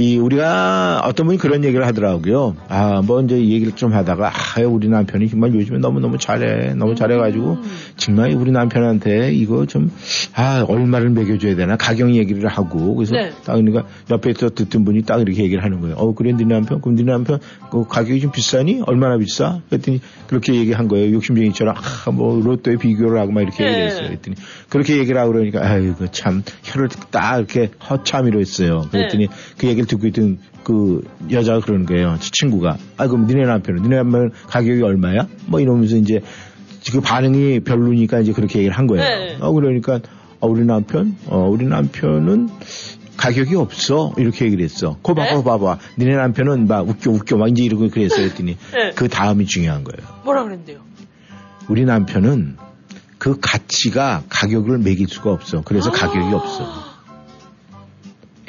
[0.00, 2.56] 이 우리가 어떤 분이 그런 얘기를 하더라고요.
[2.68, 6.94] 아, 뭐 이제 얘기를 좀 하다가 아, 우리 남편이 정말 요즘에 너무 너무 잘해, 너무
[6.94, 7.58] 잘해 가지고
[7.98, 9.90] 정말 우리 남편한테 이거 좀
[10.34, 13.30] 아 얼마를 매겨 줘야 되나 가격 얘기를 하고 그래서 네.
[13.44, 15.96] 딱 그러니까 옆에서 듣던 분이 딱 이렇게 얘기를 하는 거예요.
[15.96, 17.40] 어 그래 네 남편 그럼 네 남편
[17.70, 19.60] 그 가격이 좀 비싸니 얼마나 비싸?
[19.68, 21.12] 그랬더니 그렇게 얘기한 거예요.
[21.14, 21.74] 욕심쟁이처럼
[22.06, 23.70] 아 뭐 로또에 비교를 하고 막 이렇게 네.
[23.72, 24.06] 얘기했어요.
[24.08, 24.36] 그랬더니
[24.68, 28.86] 그렇게 얘기를 하고 그러니까 아이고 참 혀를 딱 이렇게 허참이로 했어요.
[28.90, 29.32] 그랬더니 네.
[29.58, 32.16] 그 얘기를 듣고 있던 그 여자가 그러는 거예요.
[32.20, 32.78] 저 친구가.
[32.96, 33.82] 아, 그럼 니네 남편은?
[33.82, 35.26] 니네 남편 가격이 얼마야?
[35.46, 36.20] 뭐 이러면서 이제
[36.92, 39.02] 그 반응이 별로니까 이제 그렇게 얘기를 한 거예요.
[39.02, 39.36] 네.
[39.40, 40.00] 어, 그러니까,
[40.40, 41.16] 어, 우리 남편?
[41.26, 42.48] 어, 우리 남편은
[43.16, 44.14] 가격이 없어.
[44.16, 44.96] 이렇게 얘기를 했어.
[45.02, 45.44] 거 봐봐, 네?
[45.44, 45.78] 봐봐.
[45.98, 47.36] 니네 남편은 막 웃겨, 웃겨.
[47.36, 48.26] 막 이제 이러고 그랬어요.
[48.26, 48.92] 했더니 네.
[48.94, 50.08] 그 다음이 중요한 거예요.
[50.24, 50.78] 뭐라 그랬는데요?
[51.68, 52.56] 우리 남편은
[53.18, 55.60] 그 가치가 가격을 매길 수가 없어.
[55.62, 56.89] 그래서 가격이 없어.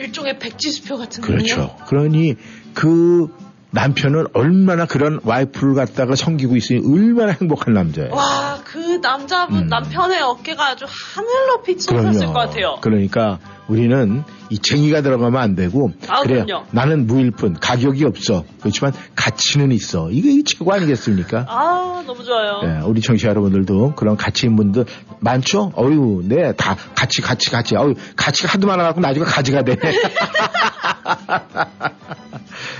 [0.01, 1.75] 일종의 백지수표 같은 그렇죠.
[1.87, 2.35] 그러니
[2.73, 3.29] 그
[3.71, 8.11] 남편은 얼마나 그런 와이프를 갖다가 섬기고 있으니 얼마나 행복한 남자예요.
[8.13, 9.67] 와, 그 남자분 음.
[9.67, 12.77] 남편의 어깨가 아주 하늘 높이 솟았을 것 같아요.
[12.81, 13.39] 그러니까
[13.71, 16.65] 우리는 이 쟁이가 들어가면 안 되고 아, 그래 그럼요.
[16.71, 21.45] 나는 무일푼 가격이 없어 그렇지만 가치는 있어 이게 최고 아니겠습니까?
[21.47, 22.59] 아, 너무 좋아요.
[22.65, 24.85] 예, 우리 청취자 여러분들도 그런 가치 있는 분들
[25.21, 25.71] 많죠?
[25.77, 27.77] 어유, 네, 다 같이, 같이, 같이.
[27.77, 29.79] 어유, 가치가 하도 많아갖고 나중에 가지가 되네.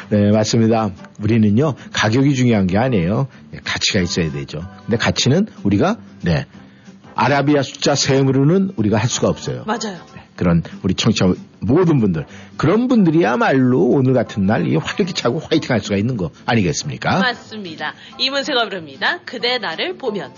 [0.10, 0.90] 네, 맞습니다.
[1.22, 3.28] 우리는요, 가격이 중요한 게 아니에요.
[3.52, 4.60] 네, 가치가 있어야 되죠.
[4.86, 6.46] 근데 가치는 우리가, 네,
[7.16, 9.64] 아라비아 숫자 셈으로는 우리가 할 수가 없어요.
[9.66, 10.00] 맞아요.
[10.42, 12.26] 그런 우리 청취자 모든 분들,
[12.58, 17.20] 그런 분들이야말로 오늘 같은 날 이 활기차고 화이팅 할 수가 있는 거 아니겠습니까?
[17.20, 17.94] 맞습니다.
[18.18, 19.20] 이문세가 부릅니다.
[19.24, 20.32] 그대 나를 보면.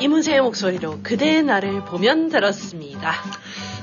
[0.00, 3.12] 이문세의 목소리로 그대의 나를 보면 들었습니다.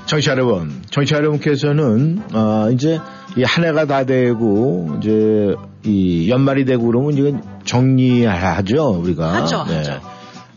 [0.05, 2.99] 청취자 여러분, 청취자 여러분께서는 어, 이제
[3.38, 5.55] 이한 해가 다 되고 이제
[5.86, 7.34] 이 연말이 되고 그러면 이제
[7.66, 9.34] 정리하죠 우리가.
[9.36, 10.01] 하죠, 하죠.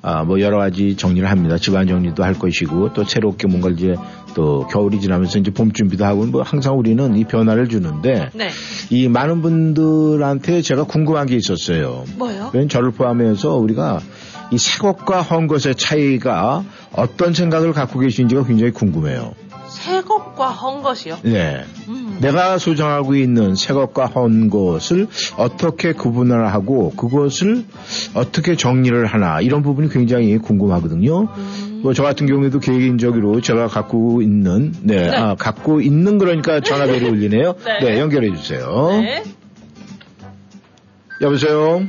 [0.06, 1.56] 아, 뭐 여러 가지 정리를 합니다.
[1.56, 3.94] 집안 정리도 할 것이고 또 새롭게 뭔가 이제
[4.34, 8.50] 또 겨울이 지나면서 이제 봄 준비도 하고 뭐 항상 우리는 이 변화를 주는데 네.
[8.90, 12.04] 이 많은 분들한테 제가 궁금한 게 있었어요.
[12.18, 12.52] 뭐요?
[12.68, 14.00] 저를 포함해서 우리가
[14.54, 19.34] 이 새 것과 헌 것의 차이가 어떤 생각을 갖고 계신지가 굉장히 궁금해요.
[19.68, 21.18] 새 것과 헌 것이요?
[21.22, 21.64] 네.
[21.88, 22.18] 음.
[22.20, 27.64] 내가 소장하고 있는 새 것과 헌 것을 어떻게 구분을 하고 그것을
[28.14, 31.28] 어떻게 정리를 하나 이런 부분이 굉장히 궁금하거든요.
[31.82, 35.16] 뭐저 같은 경우에도 개인적으로 제가 갖고 있는 네, 네.
[35.16, 37.56] 아, 갖고 있는 그러니까 전화벨이 울리네요.
[37.66, 37.78] 네.
[37.80, 38.88] 네, 연결해 주세요.
[38.92, 39.24] 네.
[41.20, 41.84] 여보세요.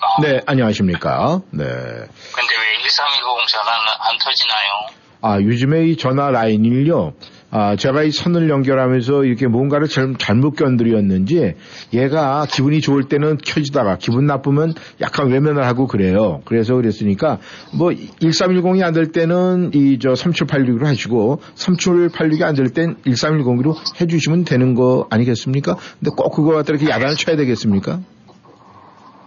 [0.00, 0.22] 안녕하십니까.
[0.22, 1.40] 네, 안녕하십니까.
[1.50, 1.64] 네.
[1.64, 5.00] 근데 왜 1310 전화는 안 터지나요?
[5.22, 7.12] 아, 요즘에 이 전화 라인을요,
[7.50, 11.56] 아, 제가 이 선을 연결하면서 이렇게 뭔가를 잘, 잘못 건드렸는지
[11.92, 14.72] 얘가 기분이 좋을 때는 켜지다가 기분 나쁘면
[15.02, 16.40] 약간 외면을 하고 그래요.
[16.46, 17.36] 그래서 그랬으니까
[17.74, 24.44] 뭐 1310이 안 될 때는 이 저 3786으로 하시고 3786이 안 될 땐 1310으로 해주시면
[24.46, 25.74] 되는 거 아니겠습니까?
[25.98, 28.00] 근데 꼭 그거 갖다 이렇게 야단을 쳐야 되겠습니까?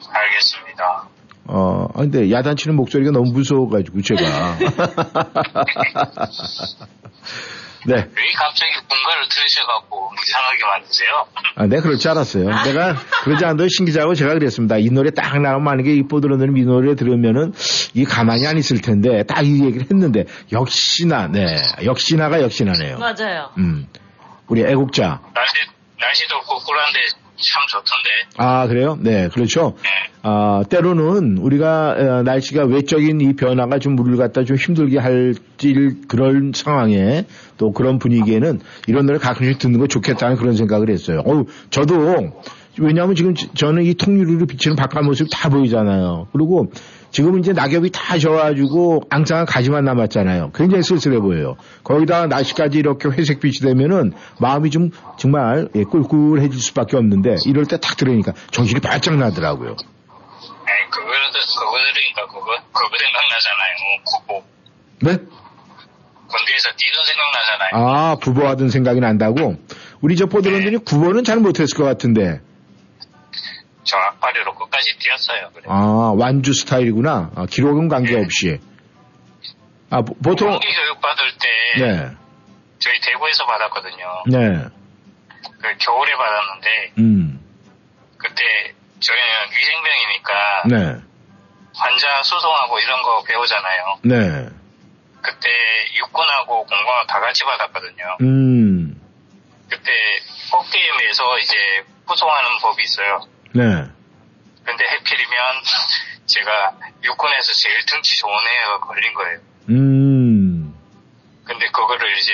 [0.10, 0.63] 알겠습니다.
[1.56, 4.22] 어, 아, 근데 야단치는 목소리가 너무 무서워가지고 제가.
[7.86, 7.96] 네.
[7.96, 8.02] 왜
[8.38, 11.10] 갑자기 뭔가를 들으셔갖고 이상하게 만드세요?
[11.56, 12.46] 아, 네, 그럴 줄 알았어요.
[12.64, 14.78] 내가 그러지 않아도 신기자고 제가 그랬습니다.
[14.78, 17.52] 이 노래 딱 나오면 만약에 이 뽀드러는 이 노래 들으면은
[17.94, 20.24] 이 가만히 안 있을 텐데 딱 이 얘기를 했는데
[20.54, 21.58] 역시나, 네.
[21.84, 22.98] 역시나가 역시나네요.
[22.98, 23.50] 맞아요.
[23.58, 23.86] 음.
[24.48, 25.20] 우리 애국자.
[25.34, 25.54] 날씨,
[26.00, 27.00] 날씨도 꿀꿀한데
[27.44, 28.10] 참 좋던데.
[28.38, 28.98] 아, 그래요?
[29.02, 29.76] 네, 그렇죠.
[30.22, 35.74] 아, 때로는 우리가 어, 날씨가 외적인 이 변화가 좀 우리를 갖다 좀 힘들게 할지
[36.08, 37.26] 그런 상황에
[37.58, 41.22] 또 그런 분위기에는 이런 노래 가끔씩 듣는 거 좋겠다는 그런 생각을 했어요.
[41.26, 42.32] 어우, 저도
[42.80, 46.28] 왜냐하면 지금 지- 저는 이 통유리로 비치는 바깥 모습이 다 보이잖아요.
[46.34, 46.72] 그리고
[47.14, 50.52] 지금 이제 낙엽이 다 져가지고 앙상한 가지만 남았잖아요.
[50.56, 51.56] 굉장히 쓸쓸해 보여요.
[51.84, 57.98] 거기다가 날씨까지 이렇게 회색빛이 되면은 마음이 좀 정말 예, 꿀꿀해질 수밖에 없는데 이럴 때 딱
[57.98, 59.70] 들으니까 정신이 바짝 나더라고요.
[59.70, 64.04] 에이, 그거, 그거 들으니까 그거, 그거 생각나잖아요.
[64.06, 64.44] 구보.
[65.02, 65.12] 네?
[66.28, 67.72] 군대에서 뛰던 생각나잖아요.
[67.76, 69.56] 아, 부보하던 생각이 난다고?
[70.02, 72.42] 우리 저 포드런들이 구보는 잘 못했을 것 같은데.
[73.84, 75.50] 저 악바리로 끝까지 뛰었어요.
[75.54, 75.64] 그래.
[75.68, 77.32] 아, 완주 스타일이구나.
[77.36, 78.60] 아, 기록은 관계없이.
[79.90, 81.50] 아, 보- 보통, 공기 교육 받을 때
[81.86, 82.10] 네,
[82.80, 84.24] 저희 대구에서 받았거든요.
[84.28, 84.38] 네,
[85.62, 87.40] 그 겨울에 받았는데 음,
[88.18, 88.44] 그때
[89.00, 91.02] 저희는 위생병이니까 네,
[91.76, 93.98] 환자 수송하고 이런 거 배우잖아요.
[94.06, 94.50] 네,
[95.22, 95.50] 그때
[95.98, 98.18] 육군하고 공군하고 다 같이 받았거든요.
[98.22, 99.00] 음,
[99.70, 99.92] 그때
[100.52, 101.56] 꼭대임에서 이제
[102.08, 103.22] 후송하는 법이 있어요.
[103.54, 103.64] 네,
[104.66, 105.38] 근데 해필이면
[106.26, 106.72] 제가
[107.04, 109.40] 육군에서 제일 등치 좋은 애가 걸린 거예요.
[109.70, 110.76] 음,
[111.46, 112.34] 근데 그거를 이제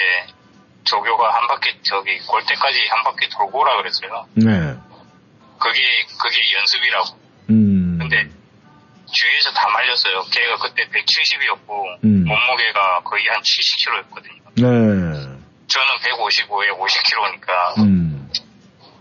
[0.83, 4.27] 조교가 한 바퀴 저기 골대까지 한 바퀴 돌고 오라 그랬어요.
[4.35, 4.45] 네,
[5.59, 5.81] 그게
[6.21, 7.19] 그게 연습이라고.
[7.49, 8.29] 음, 근데
[9.11, 10.23] 주위에서 다 말렸어요.
[10.31, 12.25] 걔가 그때 170이었고 음.
[12.25, 14.39] 몸무게가 거의 한 70kg였거든요.
[14.55, 18.18] 네, 저는 155에 50kg니까 음,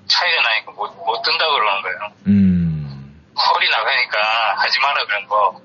[0.08, 1.98] 차이가 나니까 못, 못 뜬다 그러는 거예요.
[2.26, 3.14] 음.
[3.38, 4.18] 허리 나가니까
[4.56, 5.60] 하지 마라 그런 거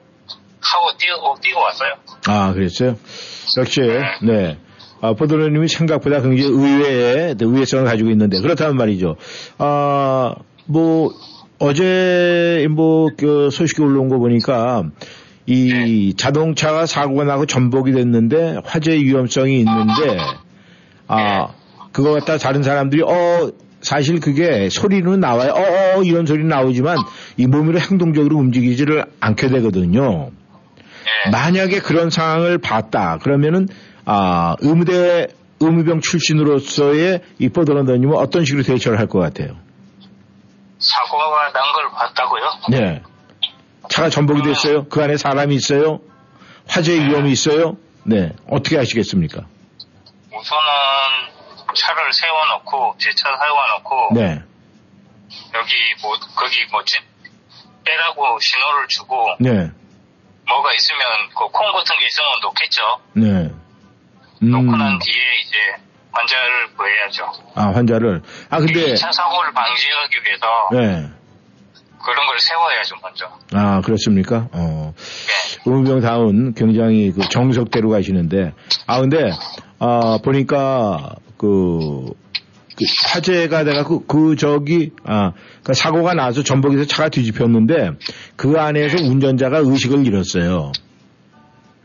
[0.61, 1.93] 하고 뛰고, 뛰고 왔어요.
[2.27, 2.95] 아, 그랬어요?
[3.57, 3.81] 역시,
[4.21, 4.57] 네.
[5.01, 9.17] 아, 포도로님이 생각보다 굉장히 의외의 네, 의외성을 가지고 있는데, 그렇다면 말이죠.
[9.57, 10.35] 아,
[10.65, 11.11] 뭐,
[11.59, 14.83] 어제, 뭐, 그 소식이 올라온 거 보니까,
[15.45, 20.17] 이 자동차가 사고가 나고 전복이 됐는데, 화재 위험성이 있는데,
[21.07, 21.49] 아,
[21.91, 23.51] 그거 갖다 다른 사람들이, 어,
[23.83, 25.51] 사실 그게 소리는 나와요.
[25.51, 26.97] 어, 어, 이런 소리 나오지만,
[27.37, 30.31] 이 몸으로 행동적으로 움직이지를 않게 되거든요.
[31.31, 33.17] 만약에 그런 상황을 봤다.
[33.21, 33.67] 그러면은
[34.05, 35.27] 아 의무대
[35.59, 39.55] 의무병 출신으로서의 이 뽀드런더님은 어떤 식으로 대처를 할 것 같아요?
[40.79, 42.43] 사고가 난 걸 봤다고요?
[42.71, 43.01] 네.
[43.89, 44.85] 차가 전복이 됐어요.
[44.89, 45.99] 그 안에 사람이 있어요.
[46.67, 47.77] 화재 위험이 있어요.
[48.05, 48.33] 네.
[48.49, 49.45] 어떻게 하시겠습니까?
[50.31, 51.32] 우선은
[51.73, 54.41] 차를 세워놓고 제 차 세워놓고 네.
[55.55, 56.97] 여기 뭐 거기 뭐지
[57.85, 59.49] 빼라고 신호를 주고 네.
[60.47, 62.81] 뭐가 있으면 그 콩 같은 게 있으면 놓겠죠.
[63.13, 63.29] 네.
[64.41, 65.57] 놓고 음, 난 뒤에 이제
[66.11, 67.25] 환자를 구해야죠.
[67.55, 68.21] 아, 환자를.
[68.49, 71.09] 아, 근데, 2차 사고를 방지하기 위해서 네.
[72.03, 73.31] 그런 걸 세워야죠 먼저.
[73.53, 74.47] 아, 그렇습니까?
[74.51, 74.93] 어.
[74.95, 75.61] 네.
[75.65, 78.51] 의무병다운 굉장히 그 정석대로 가시는데,
[78.85, 79.31] 아, 근데,
[79.79, 82.05] 아, 보니까, 그,
[82.77, 87.91] 그 화재가 돼갖고 그 저기 아그 사고가 나서 전복에서 차가 뒤집혔는데
[88.37, 90.71] 그 안에서 운전자가 의식을 잃었어요.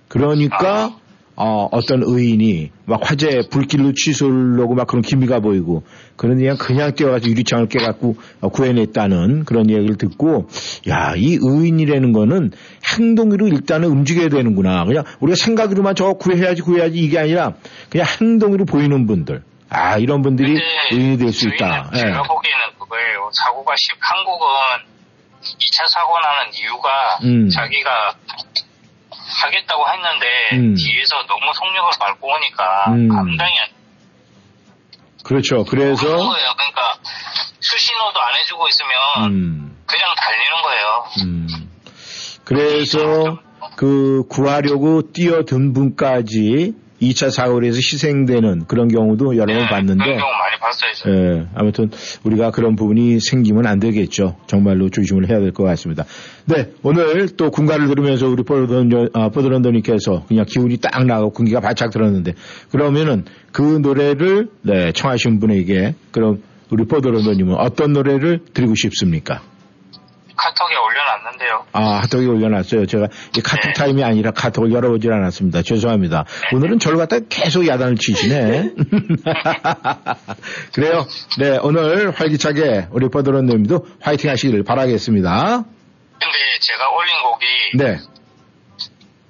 [0.06, 0.96] 그러니까
[1.40, 5.84] 어, 어떤 의인이 막 화재 불길로 취소하려고 막 그런 기미가 보이고
[6.16, 10.48] 그런 그냥 그냥 뛰어가서 유리창을 깨갖고 어, 구해냈다는 그런 얘기를 듣고
[10.88, 12.50] 야 이 의인이라는 거는
[12.98, 17.52] 행동으로 일단은 움직여야 되는구나 그냥 우리가 생각으로만 저 구해야지 구해야지 이게 아니라
[17.88, 20.58] 그냥 행동으로 보이는 분들 아 이런 분들이
[20.92, 21.90] 의인이 될 수 있다.
[21.94, 21.98] 예.
[21.98, 23.30] 제가 보기에는 그거예요.
[23.44, 24.46] 사고가 심 한국은
[25.42, 26.88] 2차 사고 나는 이유가
[27.22, 27.48] 음.
[27.48, 28.14] 자기가
[29.28, 30.74] 하겠다고 했는데 음.
[30.74, 33.08] 뒤에서 너무 속력을 밟고 오니까 음.
[33.08, 33.68] 감당이 안
[35.24, 35.64] 그렇죠.
[35.64, 36.48] 그래서 거예요.
[36.56, 36.94] 그러니까
[37.60, 39.76] 수신호도 안 해주고 있으면 음.
[39.86, 41.04] 그냥 달리는 거예요.
[42.44, 43.38] 그래서
[43.76, 50.32] 그 구하려고 뛰어든 분까지 2차 사고로 해서 희생되는 그런 경우도 여러 번 봤는데 그런 경우
[50.32, 50.92] 많이 봤어요.
[50.94, 51.10] 저.
[51.10, 51.90] 예, 아무튼
[52.24, 54.36] 우리가 그런 부분이 생기면 안 되겠죠.
[54.48, 56.04] 정말로 조심을 해야 될 것 같습니다.
[56.48, 62.32] 네, 오늘 또 군가를 들으면서 우리 포드런더, 아, 그냥 기운이 딱 나고 군기가 바짝 들었는데
[62.70, 69.42] 그러면은 그 노래를 네, 청하신 분에게 그럼 우리 포드런더님은 어떤 노래를 드리고 싶습니까?
[70.36, 71.64] 카톡에 올려놨는데요.
[71.72, 72.86] 아, 카톡에 올려놨어요.
[72.86, 75.60] 제가 이 카톡 타임이 아니라 카톡을 열어보질 않았습니다.
[75.62, 76.24] 죄송합니다.
[76.54, 78.72] 오늘은 저를 갖다 계속 야단을 치시네.
[80.72, 81.04] 그래요.
[81.40, 85.64] 네, 오늘 활기차게 우리 버드런님도 화이팅 하시기를 바라겠습니다.
[86.20, 87.98] 근데 제가 올린 곡이 네,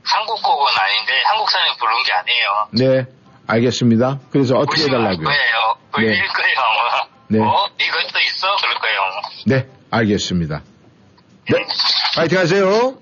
[0.05, 2.69] 한국 곡은 아닌데 한국 사람이 부른 게 아니에요.
[2.73, 3.07] 네,
[3.47, 4.21] 알겠습니다.
[4.31, 5.25] 그래서 어떻게 해달라고요?
[5.25, 5.79] 거예요.
[5.99, 6.27] 네.
[6.27, 7.09] 거예요.
[7.31, 7.41] 네.
[7.41, 7.69] 어?
[7.79, 8.57] 이것도 있어?
[8.57, 9.01] 그럴 거예요.
[9.47, 10.63] 네, 알겠습니다.
[11.51, 11.59] 네,
[12.17, 12.99] 화이팅 하세요.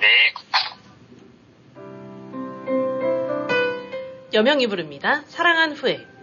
[0.00, 0.34] 네.
[4.34, 5.22] 여명이 부릅니다.
[5.28, 6.15] 사랑한 후에.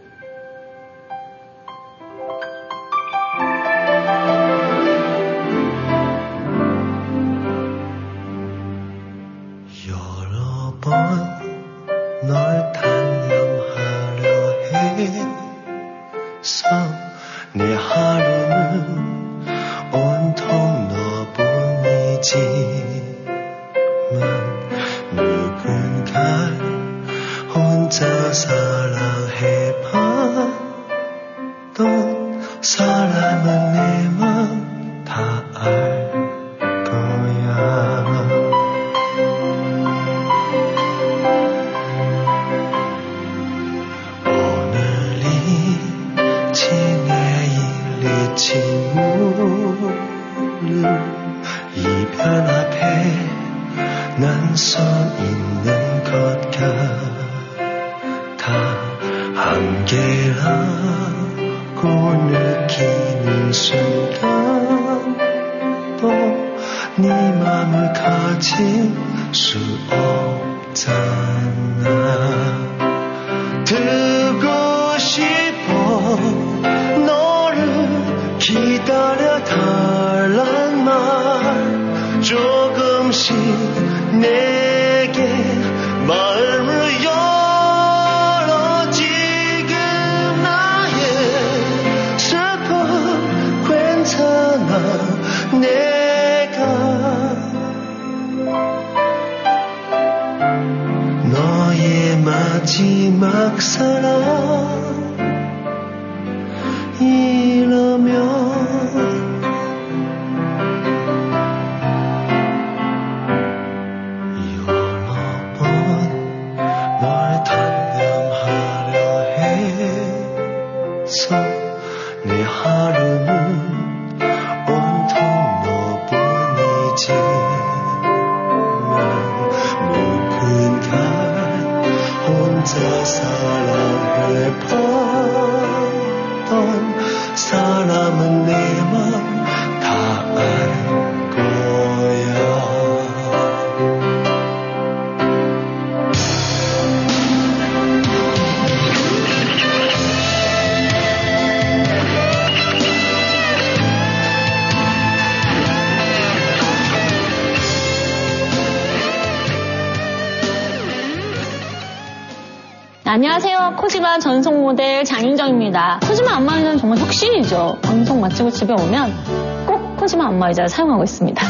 [163.14, 163.76] 안녕하세요.
[163.78, 166.00] 코지마 전속 모델 장윤정입니다.
[166.02, 167.78] 코지마 안마의자는 정말 혁신이죠.
[167.84, 171.46] 방송 마치고 집에 오면 꼭 코지마 안마의자를 사용하고 있습니다.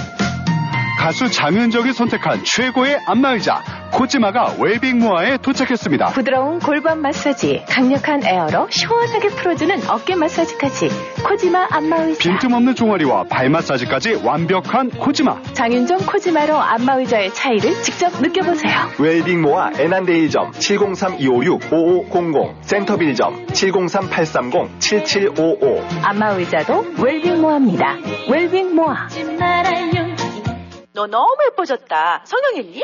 [0.99, 3.61] 가수 장윤정이 선택한 최고의 안마의자
[3.93, 6.07] 코지마가 웰빙모아에 도착했습니다.
[6.07, 10.89] 부드러운 골반 마사지, 강력한 에어로 시원하게 풀어주는 어깨 마사지까지
[11.23, 12.19] 코지마 안마의자.
[12.19, 15.41] 빈틈없는 종아리와 발 마사지까지 완벽한 코지마.
[15.53, 18.73] 장윤정 코지마로 안마의자의 차이를 직접 느껴보세요.
[18.99, 27.97] 웰빙모아 애난데일점 703-256-5500 센터빌점 703-830-7755 안마의자도 웰빙모아입니다.
[28.29, 29.07] 웰빙모아.
[30.95, 32.21] 너 너무 예뻐졌다.
[32.23, 32.83] 성형했니?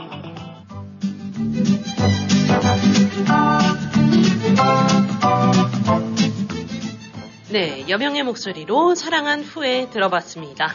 [7.49, 10.73] 네, 여명의 목소리로 사랑한 후에 들어봤습니다.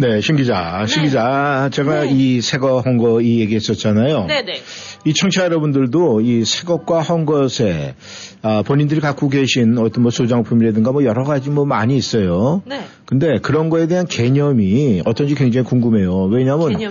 [0.00, 0.86] 네, 신 기자.
[0.86, 4.24] 신 기자, 제가 이 새거 헌거 이 얘기했었잖아요.
[4.28, 4.54] 네네.
[5.04, 7.94] 이 청취자 여러분들도 이 새것과 헌것에
[8.40, 12.62] 아, 본인들이 갖고 계신 어떤 뭐 소장품이라든가 뭐 여러 가지 뭐 많이 있어요.
[12.64, 12.80] 네.
[13.04, 16.24] 근데 그런 거에 대한 개념이 어떤지 굉장히 궁금해요.
[16.32, 16.90] 왜냐하면 개념이요?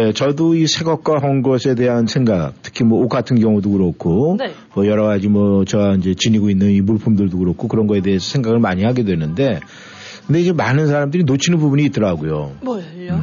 [0.00, 4.50] 예, 저도 이 새것과 헌것에 대한 생각, 특히 뭐 옷 같은 경우도 그렇고 네.
[4.74, 8.58] 뭐 여러 가지 뭐 저 이제 지니고 있는 이 물품들도 그렇고 그런 거에 대해서 생각을
[8.58, 9.60] 많이 하게 되는데
[10.28, 12.52] 근데 이제 많은 사람들이 놓치는 부분이 있더라고요.
[12.60, 13.20] 뭘요?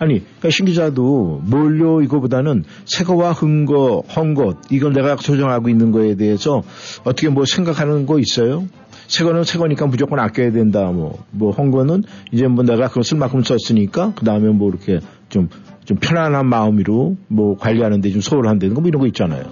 [0.00, 6.64] 아니, 그러니까 신 기자도 뭘요 이거보다는 새거와 흥거, 헝것 이걸 내가 소정하고 있는 거에 대해서
[7.04, 8.66] 어떻게 뭐 생각하는 거 있어요?
[9.06, 10.90] 새거는 새거니까 무조건 아껴야 된다.
[10.90, 15.48] 뭐, 뭐 헝거는 이제 뭐 내가 그걸 쓸 만큼 썼으니까 그 다음에 뭐 이렇게 좀,
[15.84, 19.44] 좀 편안한 마음으로 뭐 관리하는데 좀 소홀한다든가 뭐 이런 거 있잖아요.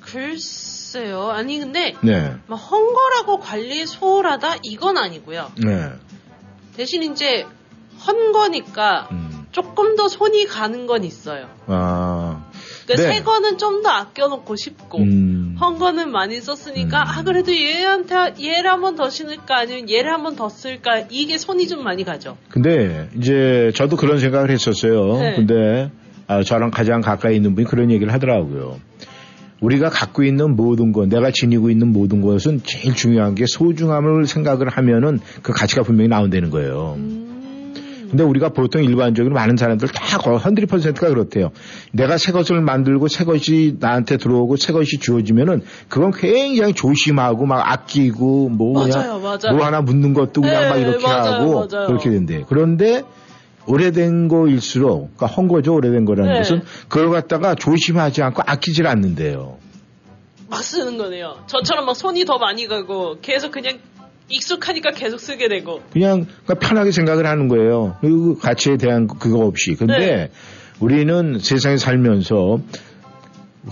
[0.00, 0.55] 글쎄
[1.10, 1.30] 요.
[1.30, 2.34] 아니, 근데, 네.
[2.46, 4.56] 막 헝거라고 관리 소홀하다?
[4.62, 5.50] 이건 아니고요.
[5.64, 5.90] 네.
[6.76, 7.46] 대신 이제,
[8.06, 9.46] 헌 거니까, 음.
[9.52, 11.48] 조금 더 손이 가는 건 있어요.
[11.66, 12.44] 아.
[12.86, 13.14] 그러니까 네.
[13.18, 15.56] 새 거는 좀 더 아껴놓고 싶고, 음.
[15.60, 20.22] 헌 거는 많이 썼으니까, 아, 그래도 얘한테, 얘를 한 번 더 신을까, 아니면 얘를 한
[20.22, 22.36] 번 더 쓸까, 이게 손이 좀 많이 가죠.
[22.50, 25.18] 근데 이제 저도 그런 생각을 했었어요.
[25.18, 25.34] 네.
[25.36, 25.90] 근데
[26.28, 28.80] 아, 저랑 가장 가까이 있는 분이 그런 얘기를 하더라고요.
[29.66, 34.68] 우리가 갖고 있는 모든 것, 내가 지니고 있는 모든 것은 제일 중요한 게 소중함을 생각을
[34.68, 36.96] 하면은 그 가치가 분명히 나온다는 거예요.
[38.08, 41.50] 근데 우리가 보통 일반적으로 많은 사람들 다 거의 100%가 그렇대요.
[41.90, 47.68] 내가 새 것을 만들고 새 것이 나한테 들어오고 새 것이 주어지면은 그건 굉장히 조심하고 막
[47.68, 49.56] 아끼고 뭐 맞아요, 그냥 맞아요.
[49.56, 51.86] 뭐 하나 묻는 것도 그냥 네, 막 이렇게 맞아요, 하고 맞아요.
[51.88, 52.44] 그렇게 된대.
[52.48, 53.02] 그런데
[53.66, 56.38] 오래된 거일수록 그러니까 헌 거죠 오래된 거라는 네.
[56.38, 59.58] 것은 그걸 갖다가 조심하지 않고 아끼질 않는데요.
[60.48, 61.44] 막 쓰는 거네요.
[61.46, 63.78] 저처럼 막 손이 더 많이 가고, 계속 그냥
[64.28, 65.82] 익숙하니까 계속 쓰게 되고.
[65.92, 67.96] 그냥 그러니까 편하게 생각을 하는 거예요.
[68.00, 69.74] 그 가치에 대한 그거 없이.
[69.74, 70.30] 근데 네.
[70.80, 72.60] 우리는 세상에 살면서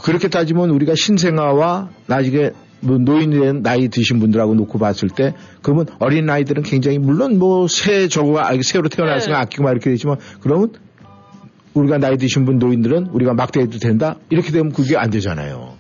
[0.03, 5.87] 그렇게 따지면 우리가 신생아와 나중에 뭐 노인이 된 나이 드신 분들하고 놓고 봤을 때 그러면
[5.99, 9.43] 어린 아이들은 굉장히 물론 뭐 새 저거 아, 새로 태어났으면 네.
[9.43, 10.73] 아끼고 막 이렇게 되지만 그러면
[11.75, 15.75] 우리가 나이 드신 분 노인들은 우리가 막대해도 된다 이렇게 되면 그게 안 되잖아요.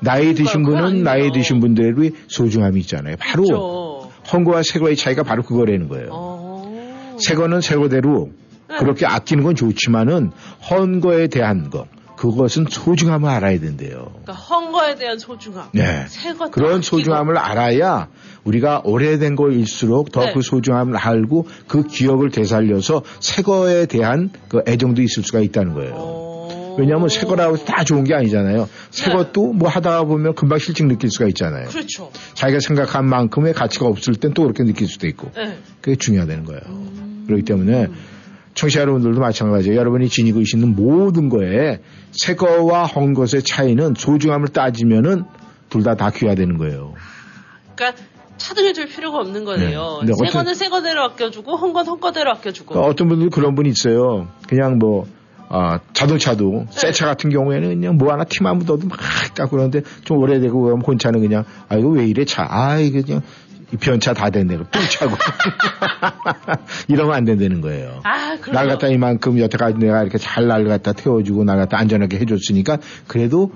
[0.00, 3.16] 나이 드신 분은 나이 드신 분들의 소중함이 있잖아요.
[3.18, 7.16] 바로 헌거와 새거의 차이가 바로 그거라는 거예요.
[7.18, 8.30] 새거는 새거대로
[8.78, 10.30] 그렇게 아끼는 건 좋지만은
[10.70, 11.86] 헌거에 대한 거
[12.30, 14.12] 그것은 소중함을 알아야 된대요.
[14.22, 15.68] 그러니까 헝거에 대한 소중함.
[15.72, 16.06] 네.
[16.08, 18.08] 새거 그런 소중함을 알아야
[18.44, 20.32] 우리가 오래된 거일수록 더 네.
[20.32, 26.76] 그 소중함을 알고 그 기억을 되살려서 새 거에 대한 그 애정도 있을 수가 있다는 거예요.
[26.76, 28.68] 왜냐하면 새 거라고 해서 다 좋은 게 아니잖아요.
[28.90, 29.16] 새 네.
[29.16, 31.68] 것도 뭐 하다가 보면 금방 실증 느낄 수가 있잖아요.
[31.68, 32.10] 그렇죠.
[32.34, 35.30] 자기가 생각한 만큼의 가치가 없을 땐 또 그렇게 느낄 수도 있고.
[35.36, 35.58] 네.
[35.80, 36.62] 그게 중요하다는 거예요.
[37.26, 37.88] 그렇기 때문에
[38.54, 39.78] 청취자 여러분들도 마찬가지예요.
[39.78, 41.80] 여러분이 지니고 있는 모든 거에
[42.12, 45.24] 새 거와 헌 것의 차이는 소중함을 따지면은
[45.70, 46.94] 둘 다 다 귀화 되는 거예요.
[47.74, 48.00] 그러니까
[48.36, 50.02] 차등해 줄 필요가 없는 거네요.
[50.04, 50.12] 네.
[50.14, 52.70] 새 거는 새 거대로 아껴주고 헌 건 헌 거대로 아껴주고.
[52.74, 54.28] 그러니까 어떤 분들 그런 분이 있어요.
[54.48, 55.06] 그냥 뭐,
[55.48, 58.98] 아, 자동차도 새차 같은 경우에는 그냥 뭐 하나 팀안 묻어도 막
[59.34, 62.44] 깎고 그러는데 좀 오래되고 그러면 본차는 그냥 아, 이거 왜 이래 차.
[62.48, 63.22] 아, 이거 그냥
[63.74, 64.56] 이 변차 다 됐네.
[64.56, 65.16] 또 차고.
[66.86, 68.00] 이러면 안 된다는 거예요.
[68.04, 72.78] 아, 날 갖다 이만큼 여태까지 내가 이렇게 잘 날 갖다 태워주고 날 갖다 안전하게 해줬으니까
[73.08, 73.52] 그래도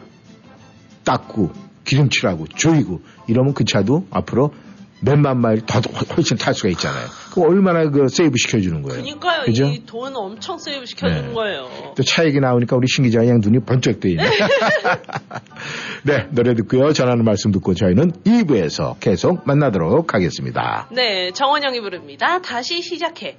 [1.04, 1.52] 닦고
[1.84, 4.52] 기름칠하고 조이고 이러면 그 차도 앞으로
[5.00, 5.80] 몇만 마일 더
[6.16, 7.06] 훨씬 탈 수가 있잖아요.
[7.32, 9.02] 그럼 얼마나 그 세이브 시켜주는 거예요.
[9.02, 9.42] 그러니까요.
[9.44, 9.64] 그죠?
[9.66, 11.34] 이 돈 엄청 세이브 시켜주는 네.
[11.34, 11.68] 거예요.
[11.96, 14.22] 또 차 얘기 나오니까 우리 신 기자 그냥 눈이 번쩍 뜨이네.
[16.04, 16.92] 네, 노래 듣고요.
[16.92, 20.88] 전하는 말씀 듣고 저희는 2부에서 계속 만나도록 하겠습니다.
[20.92, 22.40] 네, 정원영이 부릅니다.
[22.40, 23.38] 다시 시작해.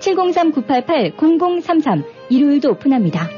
[0.00, 3.37] 703-988-0033 일요일도 오픈합니다.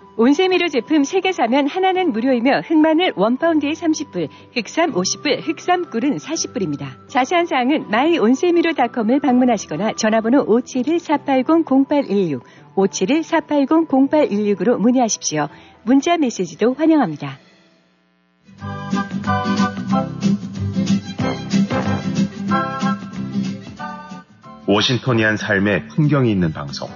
[0.17, 7.07] 온세미로 제품 3개 사면 하나는 무료이며 흑마늘 1파운드에 30불, 흑삼 50불, 흑삼꿀은 40불입니다.
[7.07, 12.41] 자세한 사항은 myon세미로닷컴을 방문하시거나 전화번호 571-480-0816,
[12.75, 15.47] 571-480-0816으로 문의하십시오.
[15.83, 17.39] 문자 메시지도 환영합니다.
[24.67, 26.87] 워싱턴이한 삶의 풍경이 있는 방송.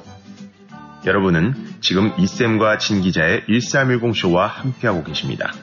[1.05, 5.53] 여러분은 지금 이쌤과 진 기자의 1310쇼와 함께하고 계십니다.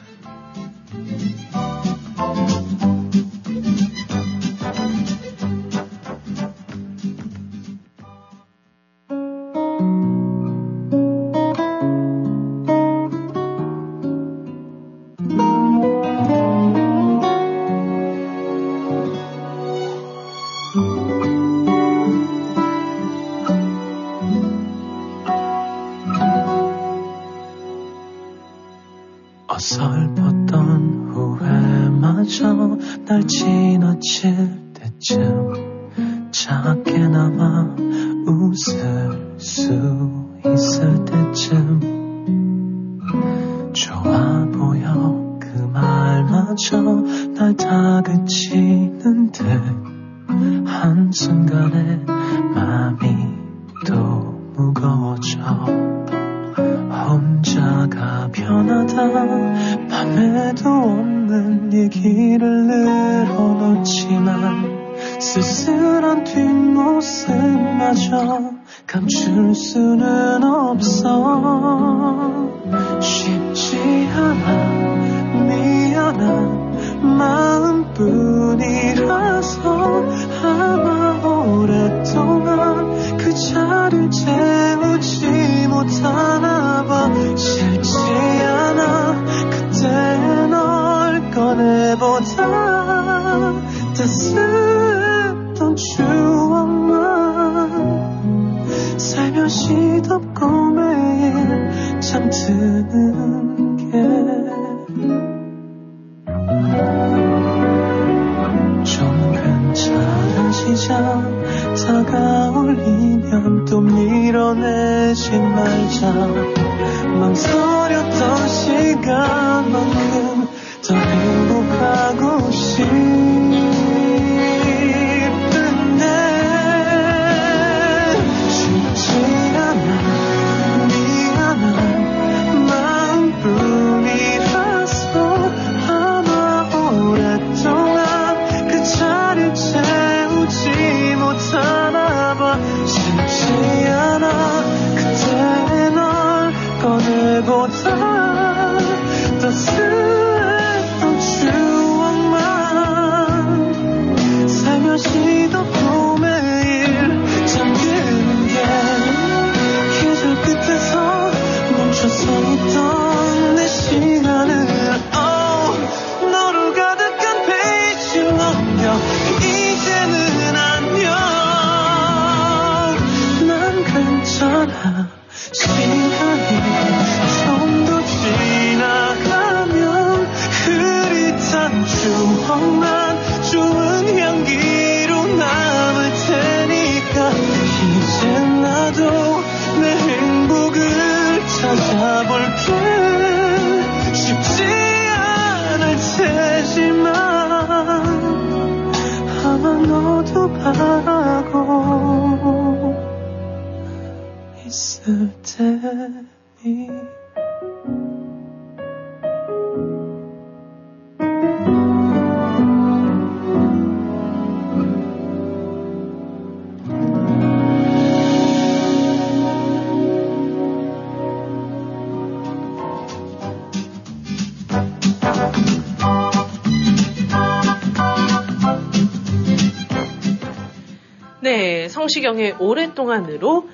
[231.93, 233.69] 성시경의 오랫동안으로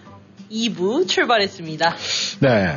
[0.52, 1.96] 2부 출발했습니다.
[2.42, 2.76] 네.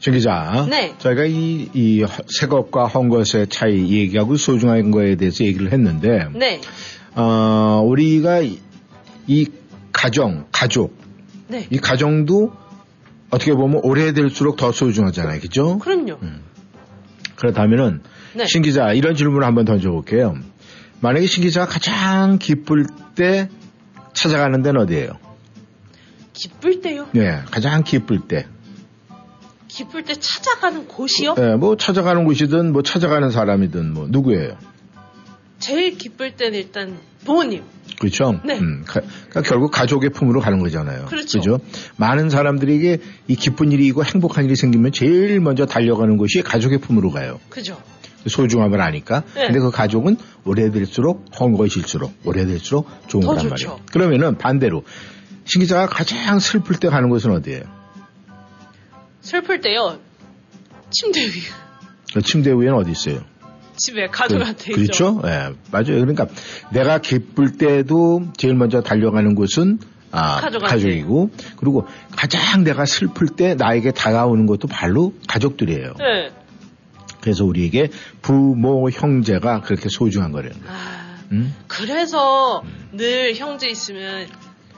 [0.00, 0.66] 정 기자.
[0.70, 0.94] 네.
[0.98, 6.60] 저희가 이, 이 새 것과 헌 것의 차이 얘기하고 소중한 거에 대해서 얘기를 했는데, 네.
[7.16, 8.60] 어, 우리가 이,
[9.26, 9.46] 이
[9.92, 10.96] 가정, 가족,
[11.48, 11.66] 네.
[11.70, 12.52] 이 가정도
[13.30, 15.40] 어떻게 보면 오래될수록 더 소중하잖아요.
[15.40, 15.78] 그죠?
[15.78, 16.18] 그럼요.
[17.36, 18.02] 그렇다면은,
[18.34, 18.44] 네.
[18.46, 20.36] 신 기자, 이런 질문을 한번 던져볼게요.
[21.00, 22.86] 만약에 신 기자가 가장 기쁠
[23.16, 23.48] 때
[24.14, 25.18] 찾아가는 데는 어디예요?
[26.32, 27.08] 기쁠 때요?
[27.12, 28.46] 네, 가장 기쁠 때.
[29.68, 31.34] 기쁠 때 찾아가는 곳이요?
[31.34, 34.56] 네, 뭐 찾아가는 곳이든 뭐 찾아가는 사람이든 뭐 누구예요?
[35.58, 37.62] 제일 기쁠 때는 일단 부모님.
[37.98, 38.40] 그렇죠?
[38.44, 38.58] 네.
[38.58, 41.06] 음, 가- 그러니까 결국 가족의 품으로 가는 거잖아요.
[41.06, 41.38] 그렇죠.
[41.38, 41.58] 그죠?
[41.96, 42.98] 많은 사람들에게
[43.28, 47.40] 이 기쁜 일이고 행복한 일이 생기면 제일 먼저 달려가는 곳이 가족의 품으로 가요.
[47.48, 47.80] 그죠?
[48.26, 49.22] 소중함을 아니까.
[49.34, 49.46] 네.
[49.46, 53.68] 근데 그 가족은 오래될수록 헝거실수록 오래될수록 좋은 더 거란 좋죠.
[53.68, 53.86] 말이에요.
[53.92, 54.84] 그러면은 반대로
[55.44, 57.62] 신 기자가 가장 슬플 때 가는 곳은 어디예요?
[59.20, 59.98] 슬플 때요.
[60.90, 61.32] 침대 위.
[62.14, 63.20] 그 침대 위에는 어디 있어요?
[63.76, 64.82] 집에 가족한테 그.
[64.82, 65.20] 그렇죠?
[65.24, 65.98] 예, 맞아요.
[66.00, 66.26] 그러니까
[66.70, 69.78] 내가 기쁠 때도 제일 먼저 달려가는 곳은
[70.12, 70.40] 아.
[70.40, 75.94] 가족이고 그리고 가장 내가 슬플 때 나에게 다가오는 것도 바로 가족들이에요.
[75.98, 76.30] 네.
[77.24, 77.88] 그래서 우리에게
[78.20, 80.52] 부모, 형제가 그렇게 소중한 거래요.
[80.68, 81.54] 아, 음?
[81.66, 82.62] 그래서
[82.92, 84.26] 늘 형제 있으면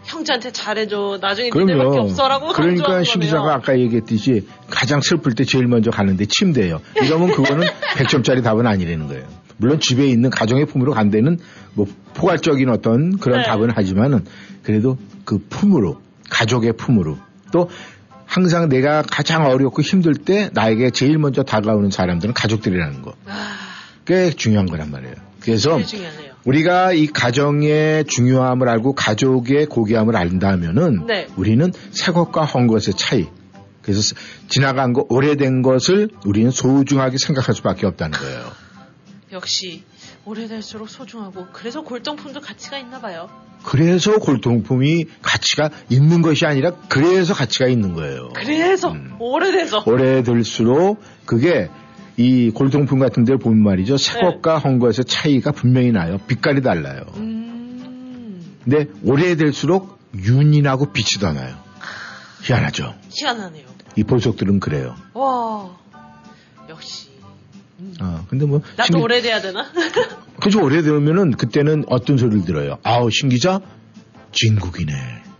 [0.04, 1.18] 형제한테 잘해줘.
[1.20, 3.20] 나중에 니네밖에 없어라고 그러니까 신.
[3.20, 6.80] 기자가 아까 얘기했듯이 가장 슬플 때 제일 먼저 가는데 침대예요.
[7.02, 7.66] 이러면 그거는
[7.98, 9.24] 100점짜리 답은 아니라는 거예요.
[9.56, 11.38] 물론 집에 있는 가정의 품으로 간 데는
[11.74, 13.46] 뭐 포괄적인 어떤 그런 네.
[13.48, 14.24] 답은 하지만은
[14.62, 17.18] 그래도 그 품으로 가족의 품으로
[17.52, 17.68] 또
[18.26, 23.14] 항상 내가 가장 어렵고 힘들 때 나에게 제일 먼저 다가오는 사람들은 가족들이라는 거.
[24.04, 25.14] 꽤 중요한 거란 말이에요.
[25.40, 25.78] 그래서.
[26.44, 31.26] 우리가 이 가정의 중요함을 알고 가족의 고귀함을 안다면은 네.
[31.36, 33.26] 우리는 새 것과 헌 것의 차이.
[33.82, 34.14] 그래서
[34.48, 38.52] 지나간 거 오래된 것을 우리는 소중하게 생각할 수밖에 없다는 거예요.
[39.32, 39.82] 역시
[40.26, 43.30] 오래될수록 소중하고 그래서 골동품도 가치가 있나 봐요.
[43.62, 48.30] 그래서 골동품이 가치가 있는 것이 아니라 그래서 가치가 있는 거예요.
[48.34, 49.16] 그래서 음.
[49.20, 51.70] 오래돼서 오래될수록 그게
[52.16, 53.96] 이 골동품 같은 데를 보면 말이죠.
[53.98, 54.20] 새 네.
[54.22, 56.18] 것과 헌 것의 차이가 분명히 나요.
[56.26, 57.02] 빛깔이 달라요.
[57.16, 58.56] 음.
[58.64, 61.56] 근데 오래될수록 윤이나고 빛이 더 나요.
[62.42, 62.94] 희한하죠.
[63.10, 63.66] 희한하네요.
[63.96, 64.96] 이 보석들은 그래요.
[65.14, 65.70] 와
[66.68, 67.15] 역시
[68.00, 68.60] 어, 근데 뭐.
[68.76, 69.66] 나도 신 기- 오래돼야 되나?
[70.40, 70.62] 그죠.
[70.62, 72.78] 오래되면은 그때는 어떤 소리를 들어요.
[72.82, 73.60] 아우, 신기자?
[74.32, 74.92] 진국이네.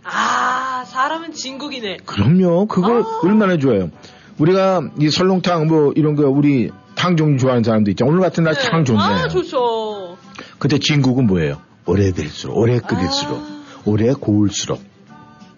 [0.03, 1.97] 아 사람은 진국이네.
[2.05, 2.67] 그럼요.
[2.67, 3.89] 그거 얼마나 좋아요.
[4.37, 8.05] 우리가 이 설렁탕 뭐 이런 거 우리 탕 종류 좋아하는 사람도 있죠.
[8.05, 8.99] 오늘 같은 날탕 좋네.
[8.99, 10.17] 아 좋죠.
[10.59, 11.61] 그때 진국은 뭐예요?
[11.85, 13.41] 오래될수록, 오래 끓일수록,
[13.85, 14.81] 오래 고울수록.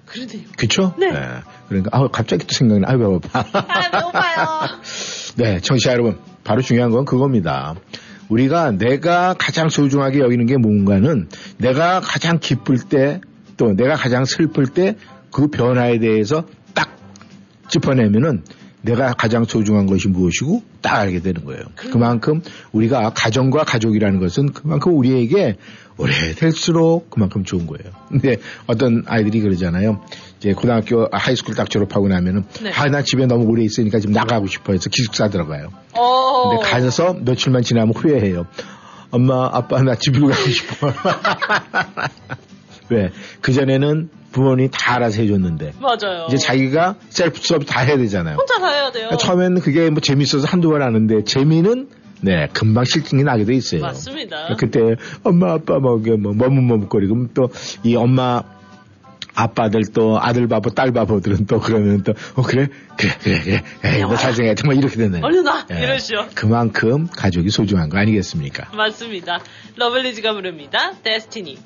[0.05, 0.41] 그러네요.
[0.57, 0.93] 그쵸?
[0.97, 1.07] 네.
[1.67, 2.87] 그러니까, 아 갑자기 또 생각나.
[2.89, 3.39] 아유, 배고파.
[3.39, 4.47] 아 배고파요.
[5.37, 6.17] 네, 청취자 여러분.
[6.49, 7.75] 바로 중요한 건 그겁니다.
[8.27, 11.29] 우리가 내가 가장 소중하게 여기는 게 뭔가는
[11.59, 13.21] 내가 가장 기쁠 때
[13.59, 14.95] 또 내가 가장 슬플 때
[15.31, 16.97] 그 변화에 대해서 딱
[17.67, 18.41] 짚어내면은
[18.81, 21.63] 내가 가장 소중한 것이 무엇이고 딱 알게 되는 거예요.
[21.75, 22.41] 그만큼
[22.71, 25.57] 우리가 가정과 가족이라는 것은 그만큼 우리에게
[25.97, 27.91] 오래될수록 그만큼 좋은 거예요.
[28.07, 28.37] 근데
[28.67, 30.01] 어떤 아이들이 그러잖아요.
[30.37, 32.71] 이제 고등학교 high school 딱 졸업하고 나면은 네.
[32.71, 35.67] 아나 집에 너무 오래 있으니까 지금 나가고 싶어 해서 기숙사 들어가요.
[35.93, 36.49] 어.
[36.49, 38.45] 근데 가서 며칠만 지나면 후회해요.
[39.11, 40.93] 엄마, 아빠, 나 집으로 가고 싶어.
[42.89, 43.09] 왜?
[43.41, 45.73] 그전에는 부모님이 다 알아서 해줬는데.
[45.79, 46.25] 맞아요.
[46.27, 48.37] 이제 자기가 셀프 서비스 다 해야 되잖아요.
[48.37, 49.09] 혼자 다 해야 돼요.
[49.17, 51.89] 처음에는 그게 뭐 재밌어서 한두 번 하는데 재미는
[52.21, 53.81] 네, 금방 싫증이 나게 돼 있어요.
[53.81, 54.53] 맞습니다.
[54.57, 57.49] 그때 엄마, 아빠 뭐, 이게 뭐, 머뭇머뭇거리고 또
[57.83, 58.43] 이 엄마,
[59.35, 62.67] 아빠들 또 아들 바보, 딸 바보들은 또 그러면 또, 어, 그래?
[62.97, 63.63] 그래, 그래, 그래.
[63.85, 64.63] 에이, 뭐 잘생겼다.
[64.65, 65.21] 뭐 이렇게 되네.
[65.23, 65.81] 얼른 와 예.
[65.81, 66.25] 이러시오.
[66.35, 68.75] 그만큼 가족이 소중한 거 아니겠습니까?
[68.75, 69.39] 맞습니다.
[69.77, 70.91] 러블리즈가 부릅니다.
[71.01, 71.57] 데스티니.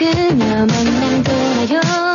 [0.00, 2.09] 그그녀 만남 돌아요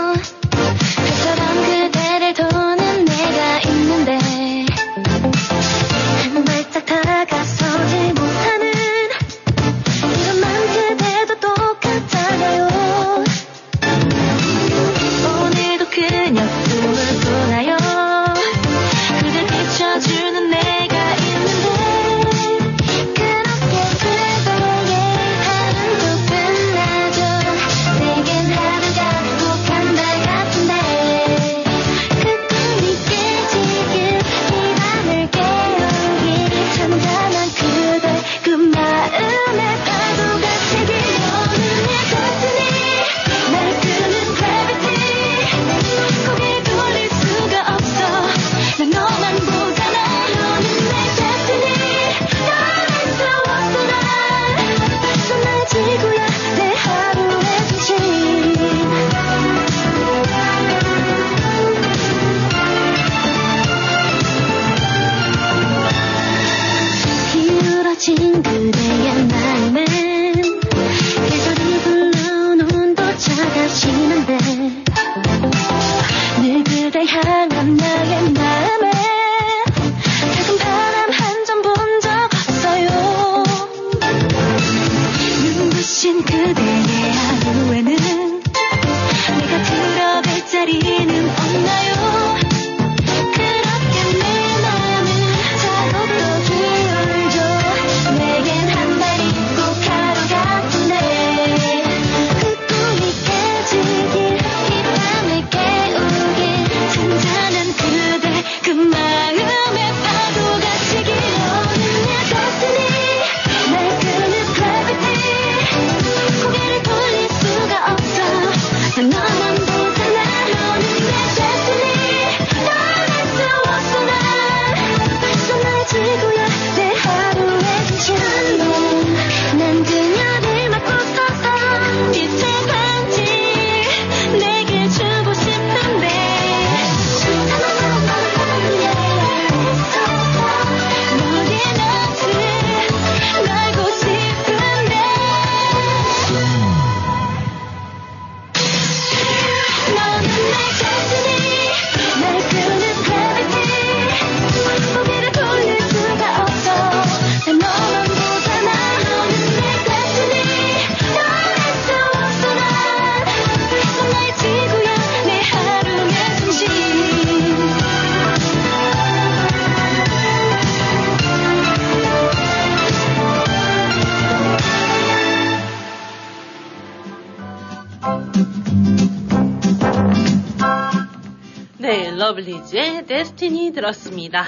[183.46, 184.46] 데스티니 들었습니다.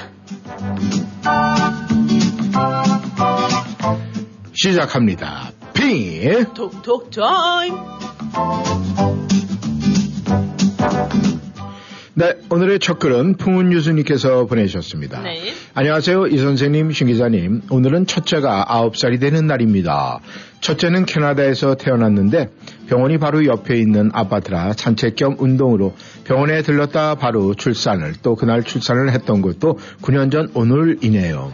[4.54, 5.52] 시작합니다.
[5.74, 6.46] 핑!
[6.54, 7.76] 톡톡 타임!
[12.16, 15.22] 네, 오늘의 첫 글은 풍은 유수님께서 보내주셨습니다.
[15.22, 15.54] 네.
[15.76, 17.62] 안녕하세요, 이 선생님, 신 기자님.
[17.70, 20.20] 오늘은 첫째가 9살이 되는 날입니다.
[20.62, 22.50] 첫째는 캐나다에서 태어났는데
[22.88, 25.94] 병원이 바로 옆에 있는 아파트라 산책 겸 운동으로
[26.24, 31.54] 병원에 들렀다 바로 출산을 또 그날 출산을 했던 것도 9년 전 오늘이네요.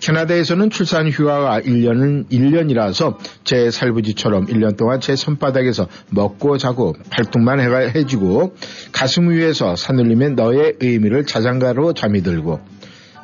[0.00, 7.78] 캐나다에서는 출산 휴가가 1년은 1년이라서 제 살부지처럼 1년 동안 제 손바닥에서 먹고 자고 팔뚝만 해가
[7.78, 8.54] 해지고
[8.92, 12.60] 가슴 위에서 사늘리면 너의 의미를 자장가로 잠이 들고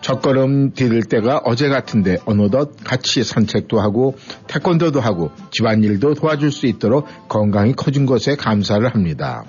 [0.07, 4.17] 첫걸음 디딜 때가 어제 같은데 어느덧 같이 산책도 하고
[4.47, 9.43] 태권도도 하고 집안일도 도와줄 수 있도록 건강이 커진 것에 감사를 합니다.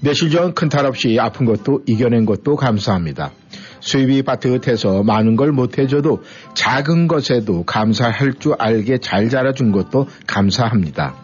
[0.00, 3.32] 며칠 전 큰 탈 없이 아픈 것도 이겨낸 것도 감사합니다.
[3.80, 6.22] 수입이 빠듯해서 많은 걸 못해줘도
[6.54, 11.16] 작은 것에도 감사할 줄 알게 잘 자라준 것도 감사합니다.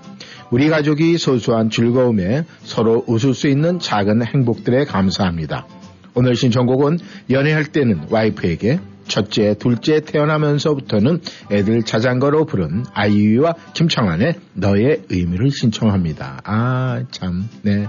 [0.51, 5.67] 우리 가족이 소소한 즐거움에 서로 웃을 수 있는 작은 행복들에 감사합니다.
[6.15, 6.99] 오늘 신청곡은
[7.31, 11.21] 연애할 때는 와이프에게 첫째, 둘째 태어나면서부터는
[11.51, 16.43] 애들 자장가로 부른 아이유와 김창완의 너의 의미를 신청합니다.
[16.45, 17.87] 아, 참, 네.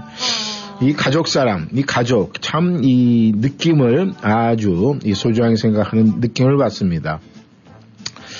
[0.80, 7.20] 이 가족 사랑, 이 가족, 참 이 느낌을 아주 이 소중하게 생각하는 느낌을 받습니다.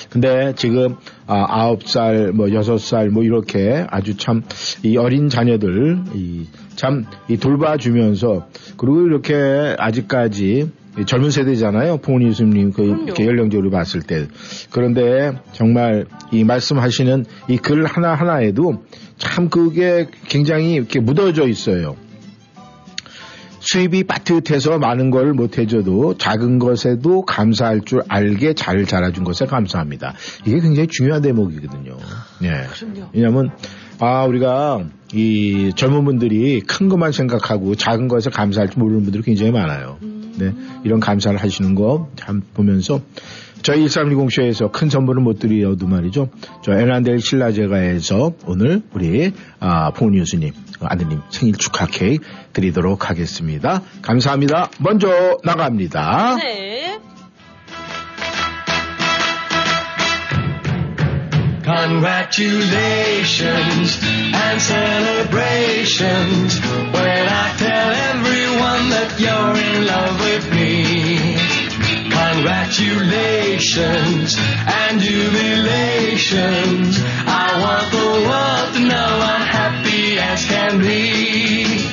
[0.09, 0.97] 근데 지금
[1.27, 4.43] 아, 아홉 살, 뭐 여섯 살, 뭐 이렇게 아주 참
[4.83, 6.47] 이 어린 자녀들 이
[6.81, 8.49] 참이 돌봐주면서
[8.79, 11.99] 그리고 이렇게 아직까지 이 젊은 세대잖아요.
[11.99, 14.27] 부모님 스님 그 이렇게 연령적으로 봤을 때
[14.71, 18.83] 그런데 정말 이 말씀하시는 이 글 하나 하나에도
[19.19, 21.97] 참 그게 굉장히 이렇게 묻어져 있어요.
[23.63, 30.15] 수입이 빠듯해서 많은 걸 못해줘도 작은 것에도 감사할 줄 알게 잘 자라준 것에 감사합니다.
[30.47, 31.99] 이게 굉장히 중요한 대목이거든요.
[32.45, 32.67] 예.
[33.13, 33.51] 왜냐하면
[33.99, 39.51] 아 우리가 이 젊은 분들이 큰 것만 생각하고 작은 것에 감사할 줄 모르는 분들이 굉장히
[39.53, 39.99] 많아요.
[40.39, 40.55] 네,
[40.85, 43.01] 이런 감사를 하시는 거 참 보면서
[43.63, 46.31] 저희 1310쇼에서 큰 선물을 못 드려도 말이죠.
[46.63, 52.25] 저 에난델 신라제가에서 오늘 우리 아, 봉은 교수님 아드님 생일 축하 케이크
[52.55, 53.83] 드리도록 하겠습니다.
[54.01, 54.71] 감사합니다.
[54.79, 56.37] 먼저 나갑니다.
[56.37, 56.99] 네.
[61.71, 71.39] Congratulations and celebrations when I tell everyone that you're in love with me.
[72.11, 74.35] Congratulations
[74.67, 76.99] and jubilations.
[76.99, 81.87] I want the world to know I'm happy as can be.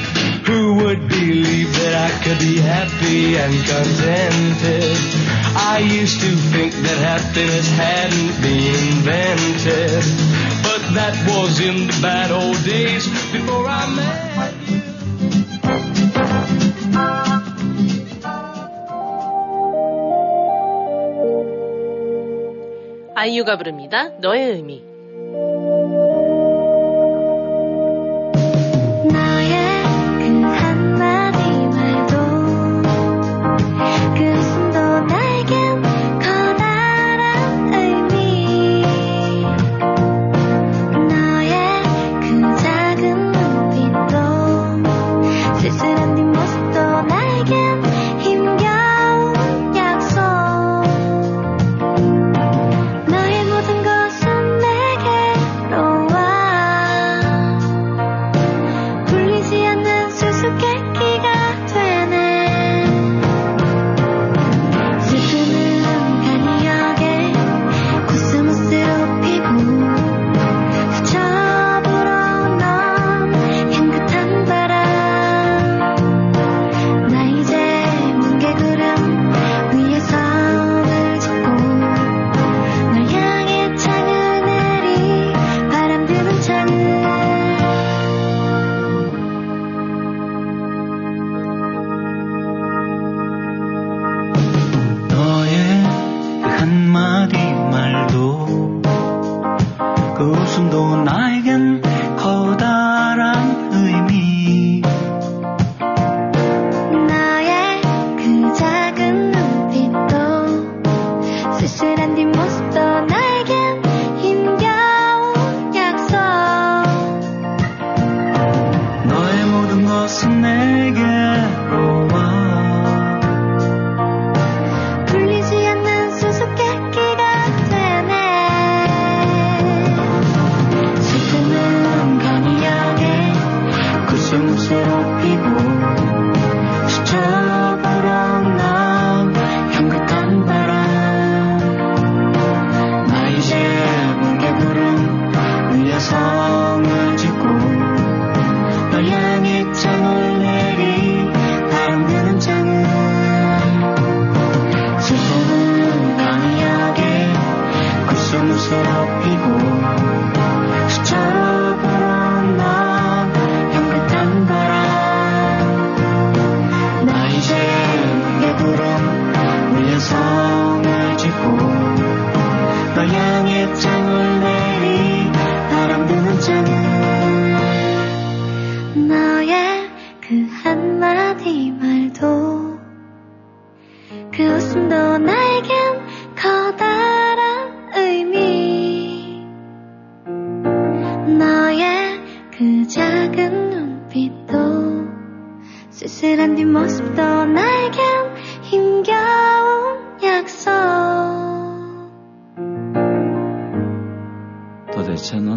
[0.47, 5.26] Who would believe that I could be happy and contented?
[5.56, 10.04] I used to think that happiness hadn't been invented.
[10.62, 14.82] But that was in the bad old days before I met you.
[23.14, 24.08] 아이유가 부릅니다.
[24.20, 24.85] 너의 의미.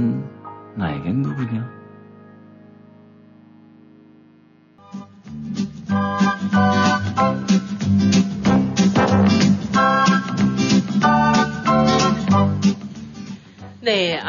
[0.01, 0.25] 넌
[0.77, 1.80] 나에겐 누구냐?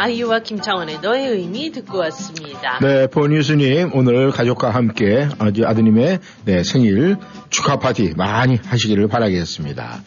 [0.01, 2.79] 아이유와 김창원의 너의 의미 듣고 왔습니다.
[2.79, 7.17] 네, 보니스님 오늘 가족과 함께 아드님의 네, 생일
[7.51, 10.01] 축하 파티 많이 하시기를 바라겠습니다.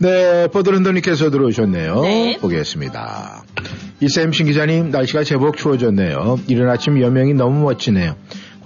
[0.00, 2.02] 네, 버드런더님께서 들어오셨네요.
[2.02, 2.36] 네.
[2.42, 3.44] 보겠습니다.
[4.00, 6.40] 이쌤 신 기자님 날씨가 제법 추워졌네요.
[6.48, 8.16] 이른 아침 여명이 너무 멋지네요.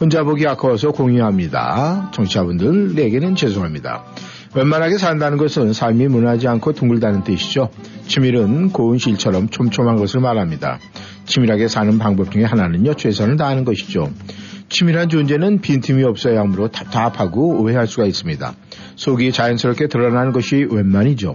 [0.01, 2.11] 혼자 보기 아까워서 공유합니다.
[2.13, 4.05] 정치자분들에게는 죄송합니다.
[4.57, 7.69] 웬만하게 산다는 것은 삶이 무난하지 않고 둥글다는 뜻이죠.
[8.07, 10.79] 치밀은 고운 실처럼 촘촘한 것을 말합니다.
[11.27, 14.11] 치밀하게 사는 방법 중에 하나는요, 최선을 다하는 것이죠.
[14.71, 18.55] 치밀한 존재는 빈틈이 없어야 하므로 답답하고 오해할 수가 있습니다.
[18.97, 21.35] 속이 자연스럽게 드러나는 것이 원만이죠.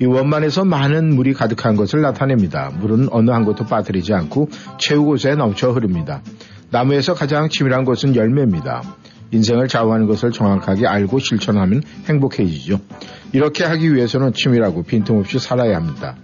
[0.00, 2.72] 이 원만에서 많은 물이 가득한 것을 나타냅니다.
[2.80, 6.22] 물은 어느 한 곳도 빠뜨리지 않고 채우곳에 넘쳐 흐릅니다.
[6.70, 8.82] 나무에서 가장 치밀한 것은 열매입니다.
[9.32, 12.80] 인생을 좌우하는 것을 정확하게 알고 실천하면 행복해지죠.
[13.32, 16.16] 이렇게 하기 위해서는 치밀하고 빈틈없이 살아야 합니다.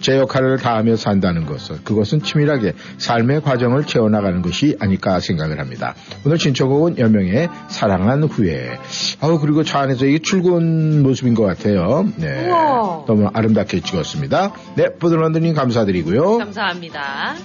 [0.00, 5.94] 제 역할을 다하며 산다는 것은 그것은 치밀하게 삶의 과정을 채워나가는 것이 아닐까 생각을 합니다.
[6.26, 8.78] 오늘 신청곡은 여명의 사랑한 후에
[9.22, 12.06] 아우 그리고 차 안에서 이게 출근 모습인 것 같아요.
[12.16, 13.04] 네, 우와.
[13.06, 14.52] 너무 아름답게 찍었습니다.
[14.76, 16.36] 네, 부드런드님 감사드리고요.
[16.36, 17.36] 감사합니다.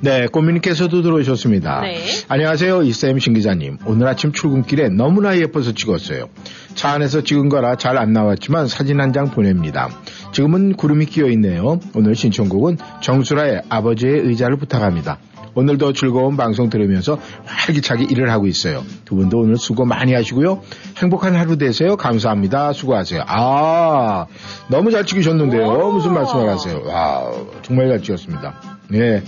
[0.00, 1.80] 네, 꼬미님께서도 들어오셨습니다.
[1.80, 1.98] 네.
[2.28, 3.78] 안녕하세요, 이쌤 신 기자님.
[3.84, 6.28] 오늘 아침 출근길에 너무나 예뻐서 찍었어요.
[6.74, 9.88] 차 안에서 찍은 거라 잘 안 나왔지만 사진 한 장 보냅니다.
[10.32, 11.80] 지금은 구름이 끼어 있네요.
[11.94, 15.18] 오늘 신청곡은 정수라의 아버지의 의자를 부탁합니다.
[15.58, 18.84] 오늘도 즐거운 방송 들으면서 활기차게 일을 하고 있어요.
[19.04, 20.62] 두 분도 오늘 수고 많이 하시고요.
[20.98, 21.96] 행복한 하루 되세요.
[21.96, 22.72] 감사합니다.
[22.72, 23.24] 수고하세요.
[23.26, 24.26] 아,
[24.70, 25.90] 너무 잘 찍으셨는데요.
[25.90, 26.80] 무슨 말씀을 하세요?
[26.84, 27.32] 와,
[27.62, 28.54] 정말 잘 찍었습니다.
[28.90, 29.24] 네.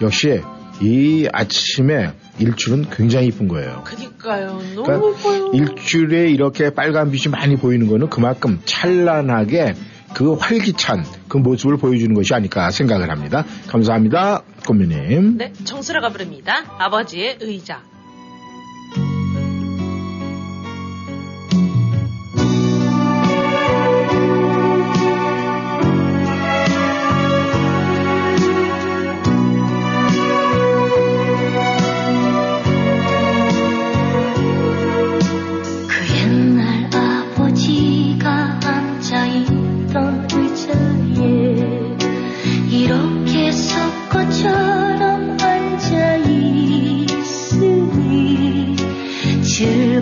[0.00, 0.42] 역시
[0.80, 3.82] 이 아침에 일출은 굉장히 이쁜 거예요.
[3.84, 4.60] 그니까요.
[4.76, 5.50] 너무 그러니까 예뻐요.
[5.54, 9.74] 일출에 이렇게 빨간 빛이 많이 보이는 거는 그만큼 찬란하게
[10.14, 13.44] 그 활기찬 그 모습을 보여주는 것이 아닐까 생각을 합니다.
[13.68, 14.42] 감사합니다.
[14.66, 15.38] 꽃미님.
[15.38, 16.64] 네, 정수라가 부릅니다.
[16.78, 17.82] 아버지의 의자.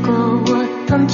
[0.03, 1.07] 즐거웠던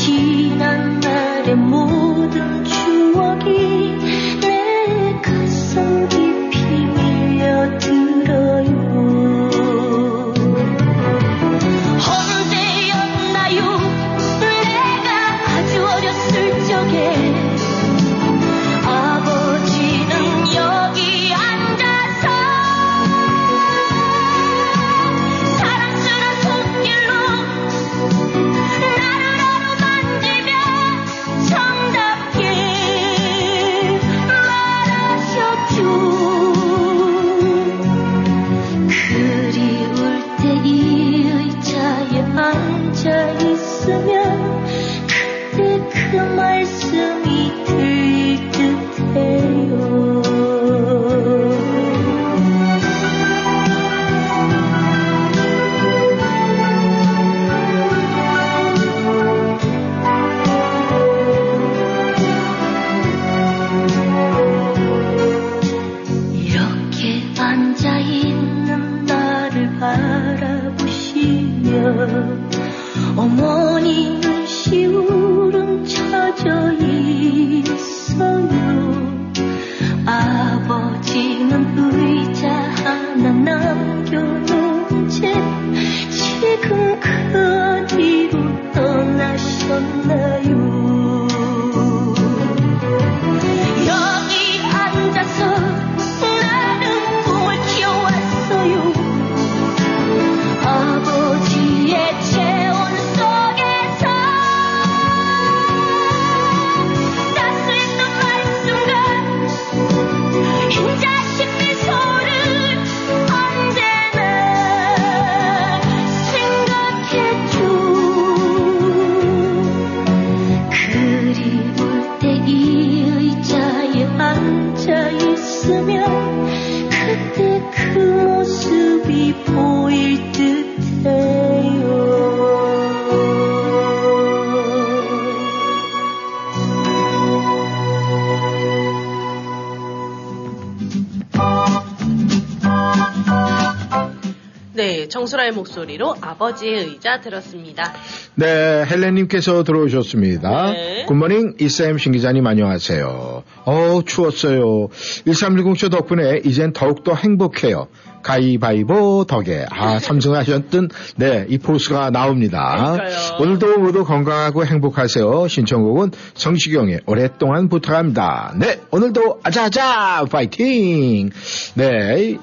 [145.59, 147.93] 목소리로 아버지의 의자 들었습니다.
[148.35, 150.73] 네, 헬렌님께서 들어오셨습니다.
[150.73, 151.05] 네.
[151.07, 153.43] 굿모닝, 이쌤 신기자님 안녕하세요.
[153.65, 154.89] 어우, 추웠어요.
[155.27, 157.89] 1310쇼 덕분에 이젠 더욱더 행복해요.
[158.23, 159.67] 가위바위보 덕에.
[159.71, 162.97] 아, 삼승하셨던, 네, 이 포스가 나옵니다.
[163.41, 165.49] 오늘도 모두 건강하고 행복하세요.
[165.49, 168.55] 신청곡은 성시경의 오랫동안 부탁합니다.
[168.59, 170.27] 네, 오늘도 아자아자!
[170.31, 171.31] 파이팅!
[171.75, 172.39] 네,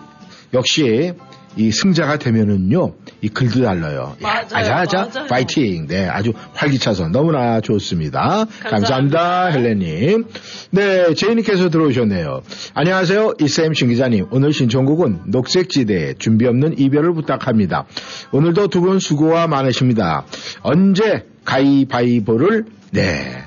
[0.53, 1.13] 역시
[1.57, 4.15] 이 승자가 되면은요, 이 글도 달라요.
[4.23, 5.27] 야, 맞아요, 아자아자, 맞아요.
[5.27, 5.87] 파이팅!
[5.87, 8.45] 네, 아주 활기차서 너무나 좋습니다.
[8.63, 10.25] 감사합니다, 헬렌님.
[10.71, 12.43] 네, 제이님께서 들어오셨네요.
[12.73, 14.27] 안녕하세요, 이쌤 신기자님.
[14.31, 17.85] 오늘 신청곡은 녹색지대의 준비 없는 이별을 부탁합니다.
[18.31, 20.25] 오늘도 두 분 수고가 많으십니다.
[20.61, 23.43] 언제 가위바위보를, 네,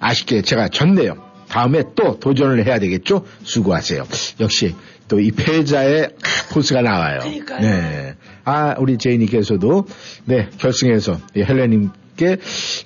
[0.00, 1.14] 아쉽게 제가 졌네요.
[1.48, 3.24] 다음에 또 도전을 해야 되겠죠?
[3.44, 4.04] 수고하세요.
[4.40, 4.74] 역시
[5.08, 6.10] 또 이 패자의
[6.52, 7.18] 포스가 나와요.
[7.60, 8.14] 네.
[8.44, 9.86] 아, 우리 제이님께서도
[10.24, 12.38] 네, 결승에서 이 헬레님께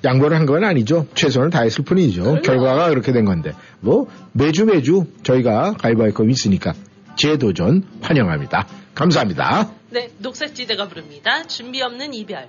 [0.05, 1.07] 양보를 한 건 아니죠.
[1.15, 2.41] 최선을 다했을 뿐이죠.
[2.41, 3.53] 결과가 그렇게 된 건데.
[3.79, 6.73] 뭐, 매주 매주 저희가 가위바위보 있으니까
[7.15, 8.67] 재도전 환영합니다.
[8.95, 9.71] 감사합니다.
[9.89, 11.43] 네, 녹색지대가 부릅니다.
[11.47, 12.47] 준비 없는 이별.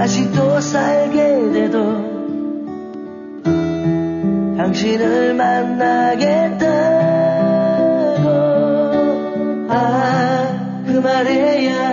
[0.00, 1.76] 아직도 살게 돼도
[4.56, 6.70] 당신을 만나겠다고.
[9.68, 10.50] 아
[10.86, 11.89] 그 말해야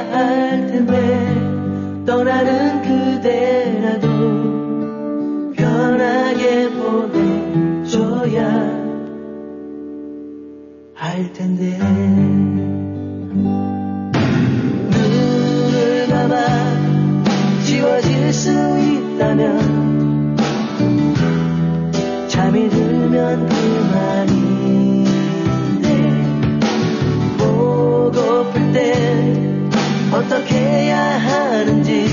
[30.51, 32.07] 해야 하는지.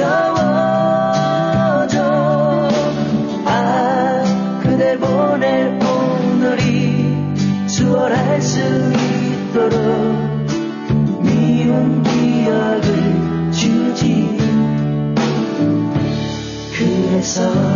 [3.44, 7.05] 아 그댈 보낼 오늘이
[7.66, 9.76] 수월할 수 있도록
[11.22, 14.39] 미운 기억을 주지.
[16.76, 17.68] 그래서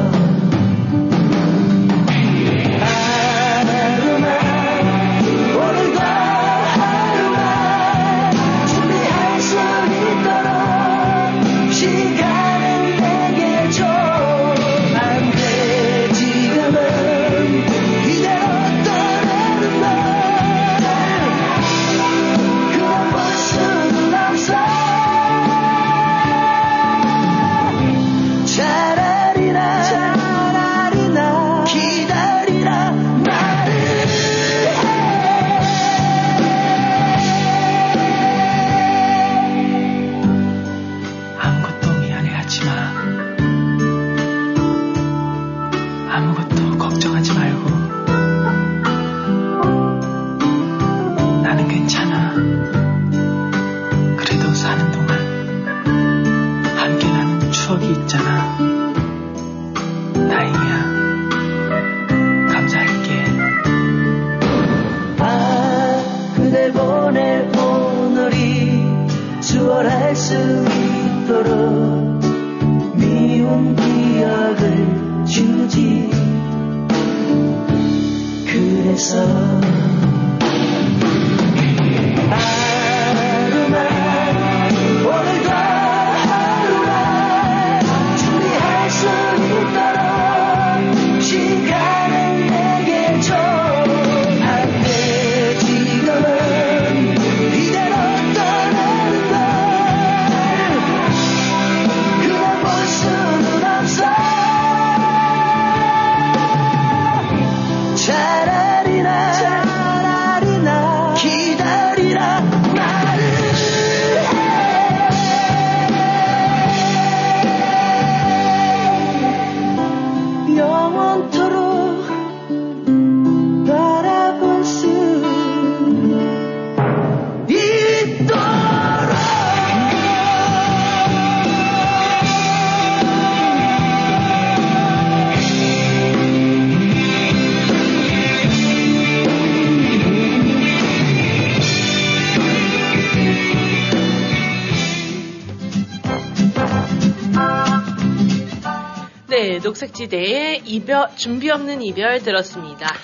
[149.62, 152.94] 녹색지대의 이별, 준비 없는 이별 들었습니다.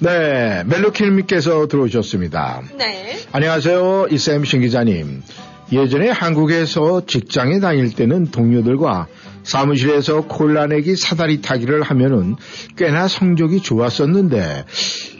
[0.00, 2.62] 네, 멜로키님께서 들어오셨습니다.
[2.76, 3.18] 네.
[3.32, 5.22] 안녕하세요, 이쌤 신 기자님.
[5.72, 9.06] 예전에 한국에서 직장에 다닐 때는 동료들과
[9.42, 12.36] 사무실에서 콜라내기 사다리 타기를 하면은
[12.76, 14.66] 꽤나 성적이 좋았었는데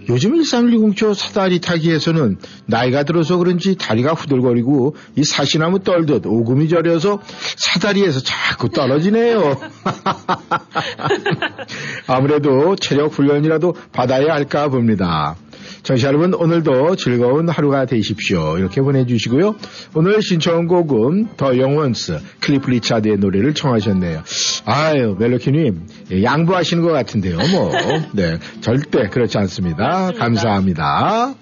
[0.08, 7.20] 요즘 1310초 사다리 타기에서는 나이가 들어서 그런지 다리가 후들거리고 이 사시나무 떨듯 오금이 저려서
[7.56, 9.58] 사다리에서 자꾸 떨어지네요.
[12.06, 15.36] 아무래도 체력 훈련이라도 받아야 할까 봅니다.
[15.82, 18.56] 청취자 여러분 오늘도 즐거운 하루가 되십시오.
[18.58, 19.56] 이렇게 보내주시고요.
[19.94, 24.22] 오늘 신청곡은 The Young Ones 클리프 리차드의 노래를 청하셨네요.
[24.64, 27.36] 아유 멜로키님 예, 양보하시는 것 같은데요.
[27.36, 27.72] 뭐
[28.14, 30.12] 네, 절대 그렇지 않습니다.
[30.12, 31.34] 감사합니다.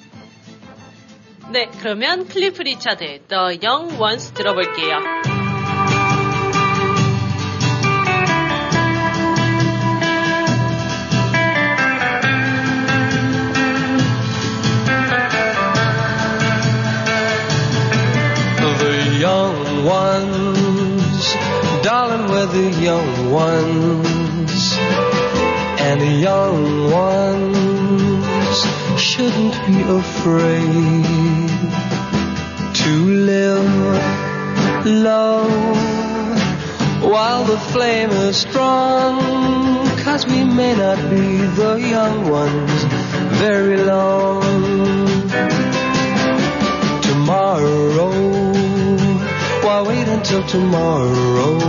[1.52, 5.39] 네, 그러면 클리프 리차드의 The Young Ones 들어볼게요.
[19.20, 21.34] Young ones,
[21.84, 24.78] darling, we're the young ones.
[25.78, 28.56] And the young ones
[28.98, 31.50] shouldn't be afraid
[32.80, 32.92] to
[33.32, 35.44] live low
[37.12, 39.20] while the flame is strong.
[39.98, 41.26] Cause we may not be
[41.60, 42.84] the young ones
[43.38, 44.40] very long
[47.02, 48.49] tomorrow.
[49.70, 51.60] Why wait until tomorrow?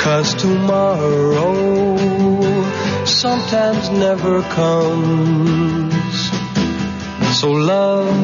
[0.00, 1.44] Cause tomorrow
[3.04, 6.16] sometimes never comes.
[7.38, 8.16] So love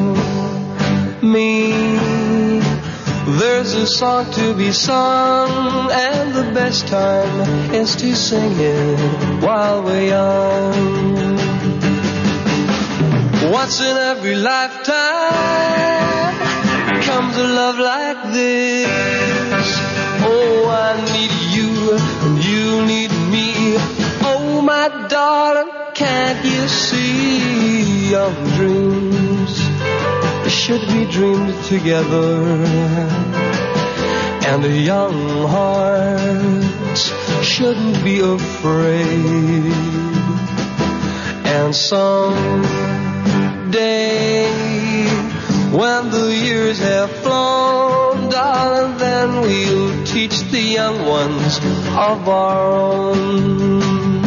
[1.21, 1.71] me.
[3.39, 9.83] There's a song to be sung, and the best time is to sing it while
[9.83, 11.37] we're young.
[13.51, 15.92] Once in every lifetime
[17.33, 19.67] comes a love like this.
[20.25, 23.75] Oh, I need you and you need me.
[24.21, 29.53] Oh, my darling, can't you see young dreams
[30.51, 32.65] should be dreamed together?
[34.49, 37.11] And the young hearts
[37.45, 39.73] shouldn't be afraid.
[41.45, 42.61] And some
[43.71, 45.22] day
[45.73, 51.57] when the years have flown, darling, then we'll teach the young ones
[51.97, 54.21] of our own.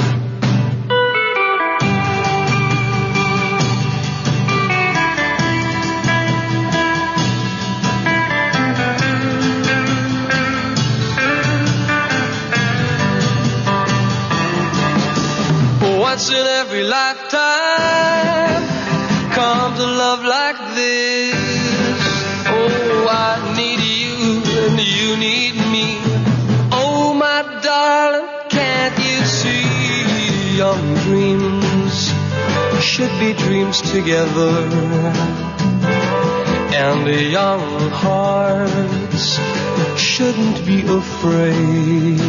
[16.01, 18.63] Once in every lifetime
[19.33, 21.06] comes a love like this.
[24.79, 25.99] You need me.
[26.73, 32.13] Oh, my darling, can't you see young dreams
[32.83, 34.57] should be dreams together?
[36.85, 39.39] And the young hearts
[39.99, 42.21] shouldn't be afraid.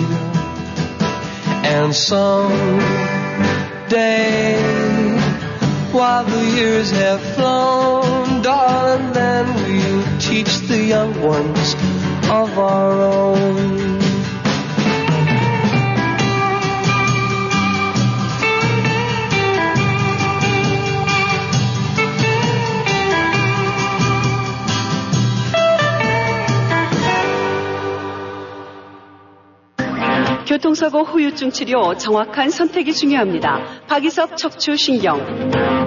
[1.66, 2.80] And some
[3.90, 4.88] day
[5.92, 8.87] while the years have flown, darling,
[10.38, 11.74] teach the young ones
[12.30, 13.98] of our own.
[30.46, 33.60] 교통사고 후유증 치료 정확한 선택이 중요합니다.
[33.88, 35.87] 박이섭 척추신경.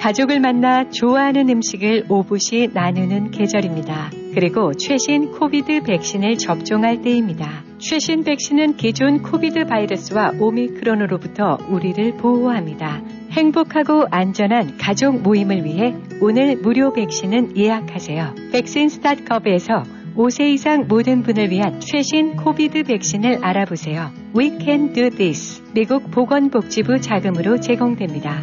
[0.00, 4.10] 가족을 만나 좋아하는 음식을 오붓이 나누는 계절입니다.
[4.34, 7.64] 그리고 최신 코비드 백신을 접종할 때입니다.
[7.76, 13.02] 최신 백신은 기존 코비드 바이러스와 오미크론으로부터 우리를 보호합니다.
[13.32, 18.36] 행복하고 안전한 가족 모임을 위해 오늘 무료 백신을 예약하세요.
[18.52, 19.82] vaccines.gov에서
[20.16, 24.12] 5세 이상 모든 분을 위한 최신 코비드 백신을 알아보세요.
[24.34, 25.62] We can do this.
[25.74, 28.42] 미국 보건복지부 자금으로 제공됩니다.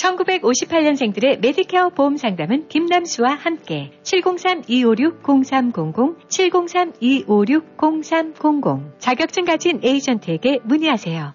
[0.00, 11.34] 1958년생들의 메디케어 보험 상담은 김남수와 함께 703-256-0300, 703-256-0300 자격증 가진 에이전트에게 문의하세요.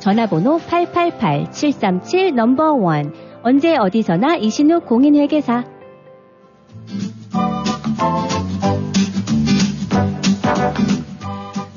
[0.00, 3.12] 전화번호 888-737 number one
[3.42, 5.64] 언제 어디서나 이신욱 공인회계사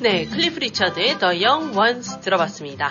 [0.02, 2.90] 네, 클리프 리처드의 The Young Ones 들어봤습니다.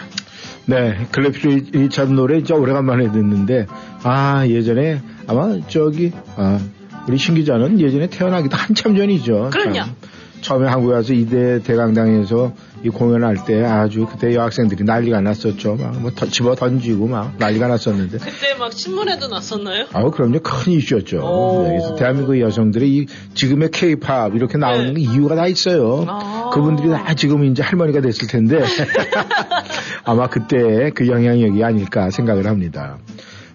[0.67, 3.67] 네, 클리프 리차드 노래 진짜 오래간만에 듣는데,
[4.03, 6.59] 아, 예전에, 아마 저기, 아,
[7.07, 9.51] 우리 신 기자는 예전에 태어나기도 한참 전이죠.
[9.53, 9.75] 그럼요.
[9.75, 9.95] 참.
[10.41, 12.53] 처음에 한국에 와서 이대 대강당에서
[12.85, 15.77] 이 공연할 때 아주 그때 여학생들이 난리가 났었죠.
[15.77, 18.19] 막 뭐 집어 던지고 막 난리가 났었는데.
[18.19, 19.87] 그때 막 신문에도 났었나요?
[19.93, 21.65] 아우 그럼요 큰 이슈였죠.
[21.69, 25.01] 그래서 대한민국 여성들이 이 지금의 K-팝 이렇게 나오는 네.
[25.01, 26.05] 이유가 다 있어요.
[26.09, 26.51] 아.
[26.53, 28.63] 그분들이 다 지금 이제 할머니가 됐을 텐데
[30.05, 32.99] 아마 그때 그 영향력이 아닐까 생각을 합니다.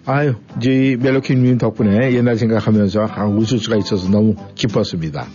[0.06, 5.26] 아유, 이제 이 멜로키님 덕분에 옛날 생각하면서 아, 웃을 수가 있어서 너무 기뻤습니다.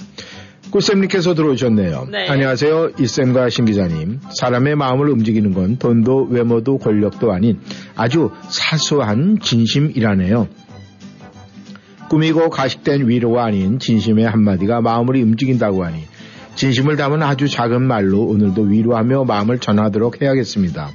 [0.74, 2.08] 꿀쌤님께서 들어오셨네요.
[2.12, 2.28] 네.
[2.28, 2.94] 안녕하세요.
[3.00, 4.20] 이쌤과 신 기자님.
[4.40, 7.60] 사람의 마음을 움직이는 건 돈도 외모도 권력도 아닌
[7.96, 10.48] 아주 사소한 진심이라네요.
[12.10, 16.06] 꾸미고 가식된 위로가 아닌 진심의 한마디가 마음을 움직인다고 하니
[16.56, 20.90] 진심을 담은 아주 작은 말로 오늘도 위로하며 마음을 전하도록 해야겠습니다.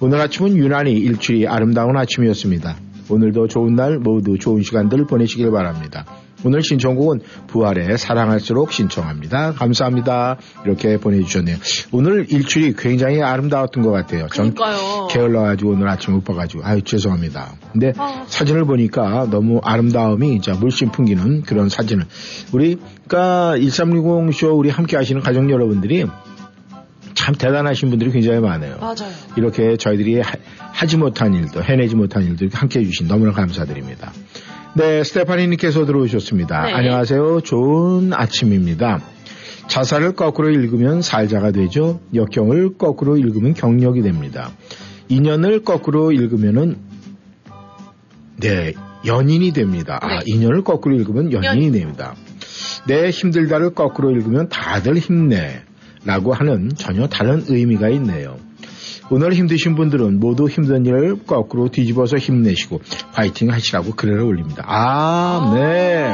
[0.00, 2.76] 오늘 아침은 유난히 일출이 아름다운 아침이었습니다.
[3.08, 6.04] 오늘도 좋은 날 모두 좋은 시간들 보내시길 바랍니다.
[6.44, 9.52] 오늘 신청곡은 부활의 사랑할수록 신청합니다.
[9.52, 10.36] 감사합니다.
[10.64, 11.56] 이렇게 보내주셨네요.
[11.92, 14.28] 오늘 일출이 굉장히 아름다웠던 것 같아요.
[14.28, 15.08] 전 그러니까요.
[15.08, 17.54] 게을러가지고 오늘 아침 못 봐가지고 아유 죄송합니다.
[17.72, 18.24] 근데 아.
[18.26, 22.04] 사진을 보니까 너무 아름다움이 진짜 물씬 풍기는 그런 사진을
[22.52, 22.76] 우리
[23.06, 26.06] 그러니까 1360쇼 우리 함께 하시는 가족 여러분들이
[27.14, 28.76] 참 대단하신 분들이 굉장히 많아요.
[28.80, 29.12] 맞아요.
[29.36, 34.12] 이렇게 저희들이 하, 지 못한 일도 해내지 못한 일도 이렇게 함께 해주신 너무나 감사드립니다.
[34.76, 36.66] 네, 스테파니님께서 들어오셨습니다.
[36.66, 36.72] 네.
[36.72, 37.42] 안녕하세요.
[37.42, 39.00] 좋은 아침입니다.
[39.68, 42.00] 자살을 거꾸로 읽으면 살자가 되죠.
[42.12, 44.50] 역경을 거꾸로 읽으면 경력이 됩니다.
[45.08, 46.76] 인연을 거꾸로 읽으면은
[48.40, 48.74] 네
[49.06, 50.00] 연인이 됩니다.
[50.02, 52.16] 아 인연을 거꾸로 읽으면 연인이 됩니다.
[52.88, 55.62] 내 힘들다를 거꾸로 읽으면 다들 힘내
[56.04, 58.38] 라고 하는 전혀 다른 의미가 있네요.
[59.14, 62.80] 오늘 힘드신 분들은 모두 힘든 일을 거꾸로 뒤집어서 힘내시고
[63.12, 64.64] 파이팅 하시라고 글을 올립니다.
[64.66, 66.10] 아, 네.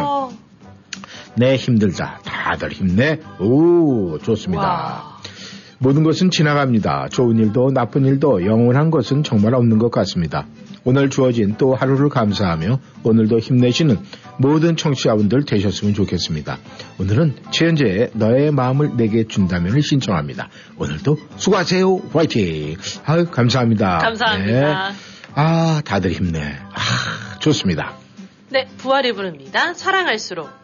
[1.34, 2.20] 네, 힘들다.
[2.26, 3.18] 다들 힘내.
[3.40, 5.16] 오, 좋습니다.
[5.78, 7.08] 모든 것은 지나갑니다.
[7.10, 10.44] 좋은 일도 나쁜 일도 영원한 것은 정말 없는 것 같습니다.
[10.84, 13.98] 오늘 주어진 또 하루를 감사하며 오늘도 힘내시는
[14.38, 16.58] 모든 청취자분들 되셨으면 좋겠습니다.
[16.98, 20.48] 오늘은 최현재의 너의 마음을 내게 준다면을 신청합니다.
[20.78, 22.02] 오늘도 수고하세요.
[22.12, 22.76] 화이팅!
[23.04, 23.98] 아유, 감사합니다.
[23.98, 24.88] 감사합니다.
[24.90, 24.94] 네.
[25.34, 26.40] 아, 다들 힘내.
[26.40, 27.94] 아, 좋습니다.
[28.50, 29.74] 네, 부활이 부릅니다.
[29.74, 30.59] 사랑할수록.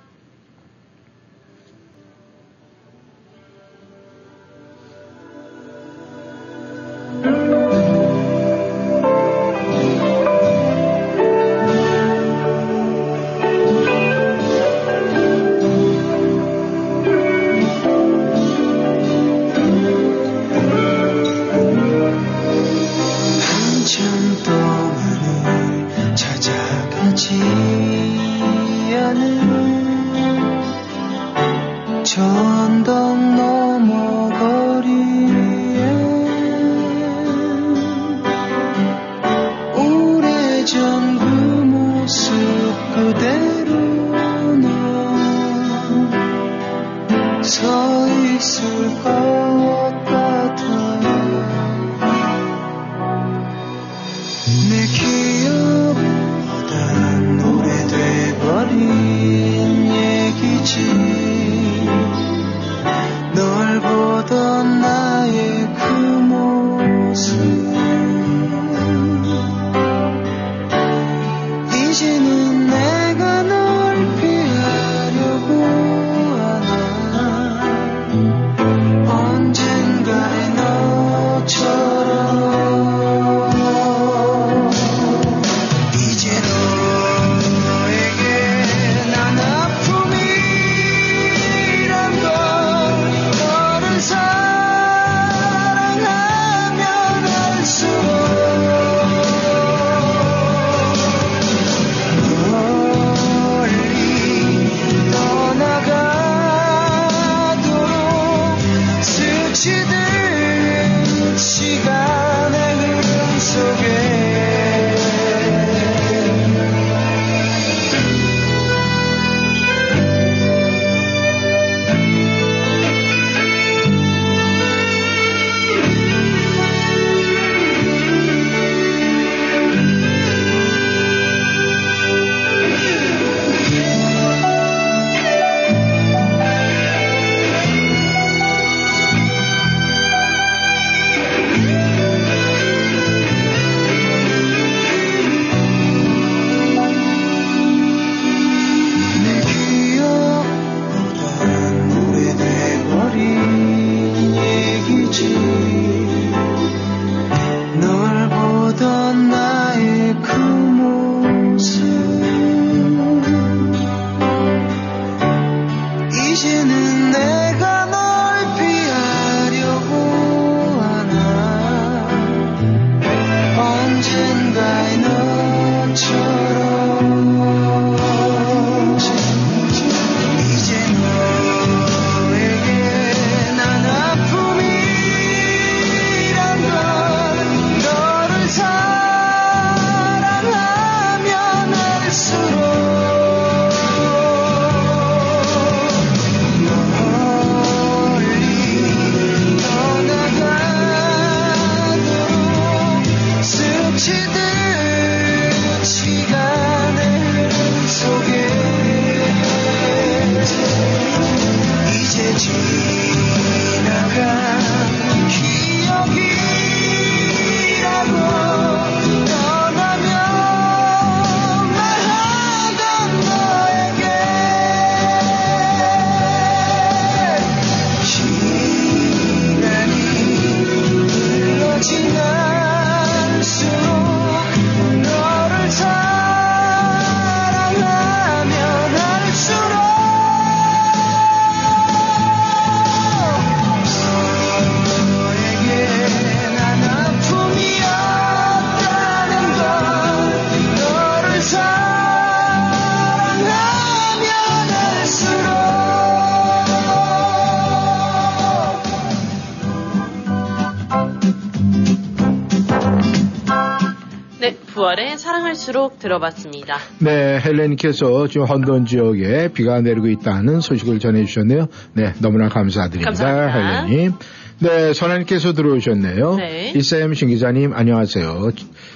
[265.66, 266.78] 사랑할수록 들어봤습니다.
[267.00, 271.66] 네, 헬렌님께서 지금 헌돈 지역에 비가 내리고 있다는 소식을 전해주셨네요.
[271.94, 273.10] 네, 너무나 감사드립니다.
[273.10, 273.86] 감사합니다.
[273.86, 274.12] 헬렌님.
[274.58, 276.36] 네, 선아님께서 들어오셨네요.
[276.36, 276.72] 네.
[276.74, 278.52] 이쌤 신 기자님 안녕하세요.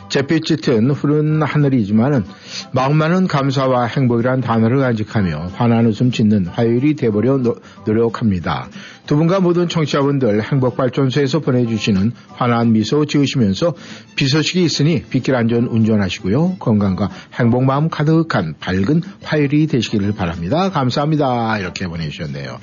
[0.09, 2.25] 잿빛 짙은 푸른 하늘이지만은
[2.73, 8.69] 마음만은 감사와 행복이란 단어를 간직하며 환한 웃음 짓는 화요일이 되버려 노, 노력합니다.
[9.07, 13.75] 두 분과 모든 청취자분들 행복발전소에서 보내주시는 환한 미소 지으시면서
[14.15, 16.57] 비 소식이 있으니 빗길 안전 운전하시고요.
[16.59, 20.71] 건강과 행복 마음 가득한 밝은 화요일이 되시기를 바랍니다.
[20.71, 21.59] 감사합니다.
[21.59, 22.59] 이렇게 보내주셨네요.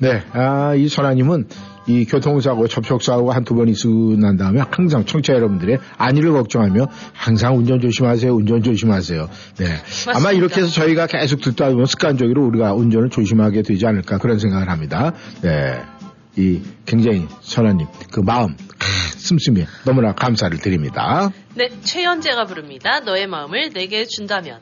[0.00, 1.46] 네, 아, 이 선아님은
[1.86, 7.80] 이 교통사고, 접촉사고가 한두 번 있고 난 다음에 항상 청취자 여러분들의 안위를 걱정하며 항상 운전
[7.80, 9.28] 조심하세요, 운전 조심하세요.
[9.58, 9.66] 네.
[10.14, 14.68] 아마 이렇게 해서 저희가 계속 듣다 보면 습관적으로 우리가 운전을 조심하게 되지 않을까 그런 생각을
[14.70, 15.12] 합니다.
[15.42, 15.80] 네.
[16.36, 18.88] 이 굉장히 선아님, 그 마음, 크,
[19.18, 21.30] 씀씀이 너무나 감사를 드립니다.
[21.54, 23.00] 네, 최연재가 부릅니다.
[23.00, 24.60] 너의 마음을 내게 준다면.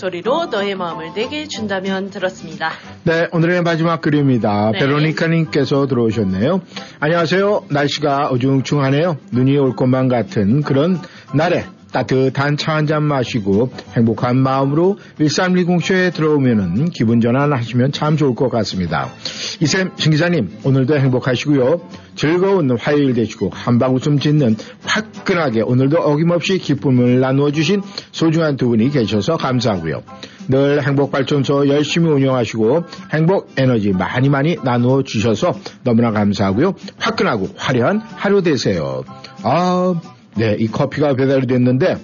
[0.00, 2.70] 목소리로 너의 마음을 내게 준다면 들었습니다.
[3.04, 4.70] 네, 오늘의 마지막 글입니다.
[4.72, 4.78] 네.
[4.78, 6.62] 베로니카님께서 들어오셨네요.
[7.00, 7.66] 안녕하세요.
[7.68, 9.18] 날씨가 어중충하네요.
[9.32, 10.98] 눈이 올 것만 같은 그런
[11.34, 18.48] 날에 따뜻한 차 한잔 마시고 행복한 마음으로 1310쇼에 들어오면은 기분 전환 하시면 참 좋을 것
[18.50, 19.08] 같습니다.
[19.60, 21.80] 이샘 신기자님, 오늘도 행복하시고요.
[22.14, 28.90] 즐거운 화요일 되시고 한방 웃음 짓는 화끈하게 오늘도 어김없이 기쁨을 나누어 주신 소중한 두 분이
[28.90, 30.02] 계셔서 감사하고요.
[30.48, 35.54] 늘 행복발전소 열심히 운영하시고 행복 에너지 많이 많이 나누어 주셔서
[35.84, 36.74] 너무나 감사하고요.
[36.98, 39.04] 화끈하고 화려한 하루 되세요.
[39.42, 39.94] 아,
[40.36, 41.96] 네, 이 커피가 배달이 됐는데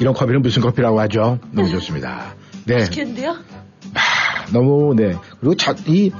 [0.00, 1.38] 이런 커피는 무슨 커피라고 하죠?
[1.52, 2.34] 너무 좋습니다.
[2.66, 3.36] 네, 시켰는데요?
[4.52, 6.10] 너무 네 그리고 차, 이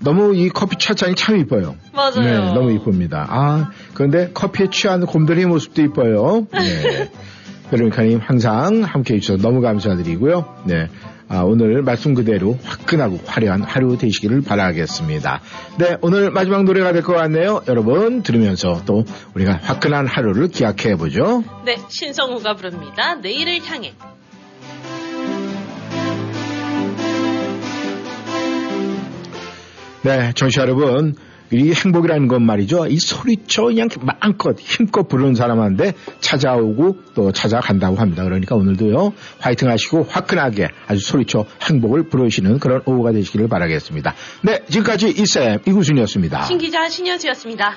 [0.00, 1.76] 너무 이 커피 찻잔이 참 이뻐요.
[1.94, 2.20] 맞아요.
[2.20, 3.26] 네, 너무 이쁩니다.
[3.28, 6.46] 아, 그런데 커피에 취한 곰돌이의 모습도 이뻐요.
[6.52, 7.10] 네.
[7.70, 10.62] 베로니카님 항상 함께 해 주셔서 너무 감사드리고요.
[10.66, 10.88] 네.
[11.28, 15.40] 아, 오늘 말씀 그대로 화끈하고 화려한 하루 되시기를 바라겠습니다.
[15.78, 17.62] 네, 오늘 마지막 노래가 될 것 같네요.
[17.66, 19.04] 여러분, 들으면서 또
[19.34, 21.42] 우리가 화끈한 하루를 기약해 보죠.
[21.64, 23.16] 네, 신성우가 부릅니다.
[23.16, 23.94] 내일을 향해.
[30.02, 31.14] 네, 정치 여러분.
[31.52, 32.86] 이 행복이라는 건 말이죠.
[32.86, 38.24] 이 소리쳐 그냥 마음껏 힘껏 부르는 사람한테 찾아오고 또 찾아간다고 합니다.
[38.24, 39.12] 그러니까 오늘도요.
[39.38, 44.14] 화이팅 하시고 화끈하게 아주 소리쳐 행복을 부르시는 그런 오후가 되시기를 바라겠습니다.
[44.42, 46.42] 네, 지금까지 이쌤 이구순이었습니다.
[46.42, 47.76] 신기자 신현수였습니다.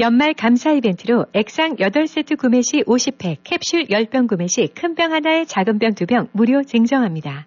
[0.00, 5.44] 연말 감사 이벤트로 액상 8세트 구매 시 50팩, 캡슐 10병 구매 시 큰 병 하나에
[5.44, 7.46] 작은 병 2병 무료 증정합니다.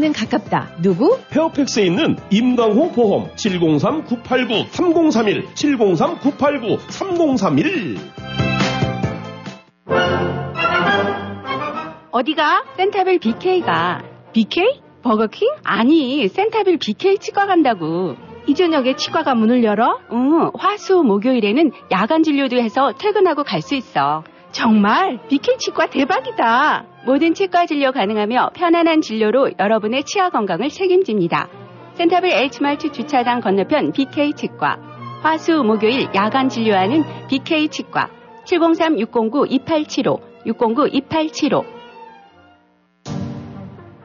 [0.00, 0.70] 는 페어팩스는 가깝다.
[0.80, 1.18] 누구?
[1.30, 7.98] 페어팩스에 있는 임강호 보험 703-989-3031 703-989-3031
[12.12, 12.64] 어디가?
[12.76, 14.02] 센타빌 BK가.
[14.32, 14.80] BK?
[15.02, 15.48] 버거킹?
[15.64, 18.16] 아니, 센타빌 BK 치과 간다고.
[18.46, 19.98] 이 저녁에 치과가 문을 열어?
[20.12, 24.24] 응, 화수 목요일에는 야간 진료도 해서 퇴근하고 갈 수 있어.
[24.52, 25.20] 정말?
[25.28, 26.84] BK 치과 대박이다.
[27.06, 31.48] 모든 치과 진료 가능하며 편안한 진료로 여러분의 치아 건강을 책임집니다.
[31.94, 34.78] 센타빌 H마트 주차장 건너편 BK 치과.
[35.22, 38.08] 화수 목요일 야간 진료하는 BK 치과.
[38.44, 41.64] 703-609-2875, 609-2875.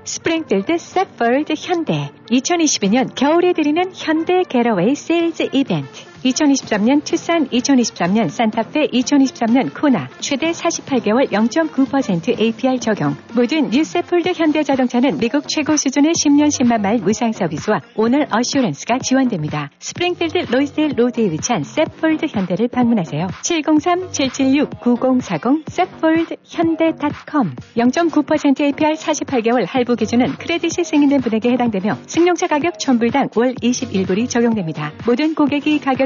[0.04, 9.80] 스프링필드 Safford 현대 2022년 겨울에 드리는 현대 Getaway Sales Event 2023년 투싼 2023년 산타페 2023년
[9.80, 16.82] 코나 최대 48개월 0.9% APR 적용 모든 new Safford 현대자동차는 미국 최고 수준의 10년 10만
[16.82, 19.70] 마일 무상 서비스와 Owner Assurance가 지원됩니다.
[19.80, 23.28] 스프링필드 Loisdale Road에 위치한 Safford 현대를 방문하세요.
[23.44, 33.38] 703-776-9040 Safford 현대.com 0.9% APR 48개월 할부 기준은 크레딧이 승인된 분에게 해당되며 승용차 가격 1000불당
[33.38, 34.92] 월 21불이 적용됩니다.
[35.06, 35.80] 모든 고객이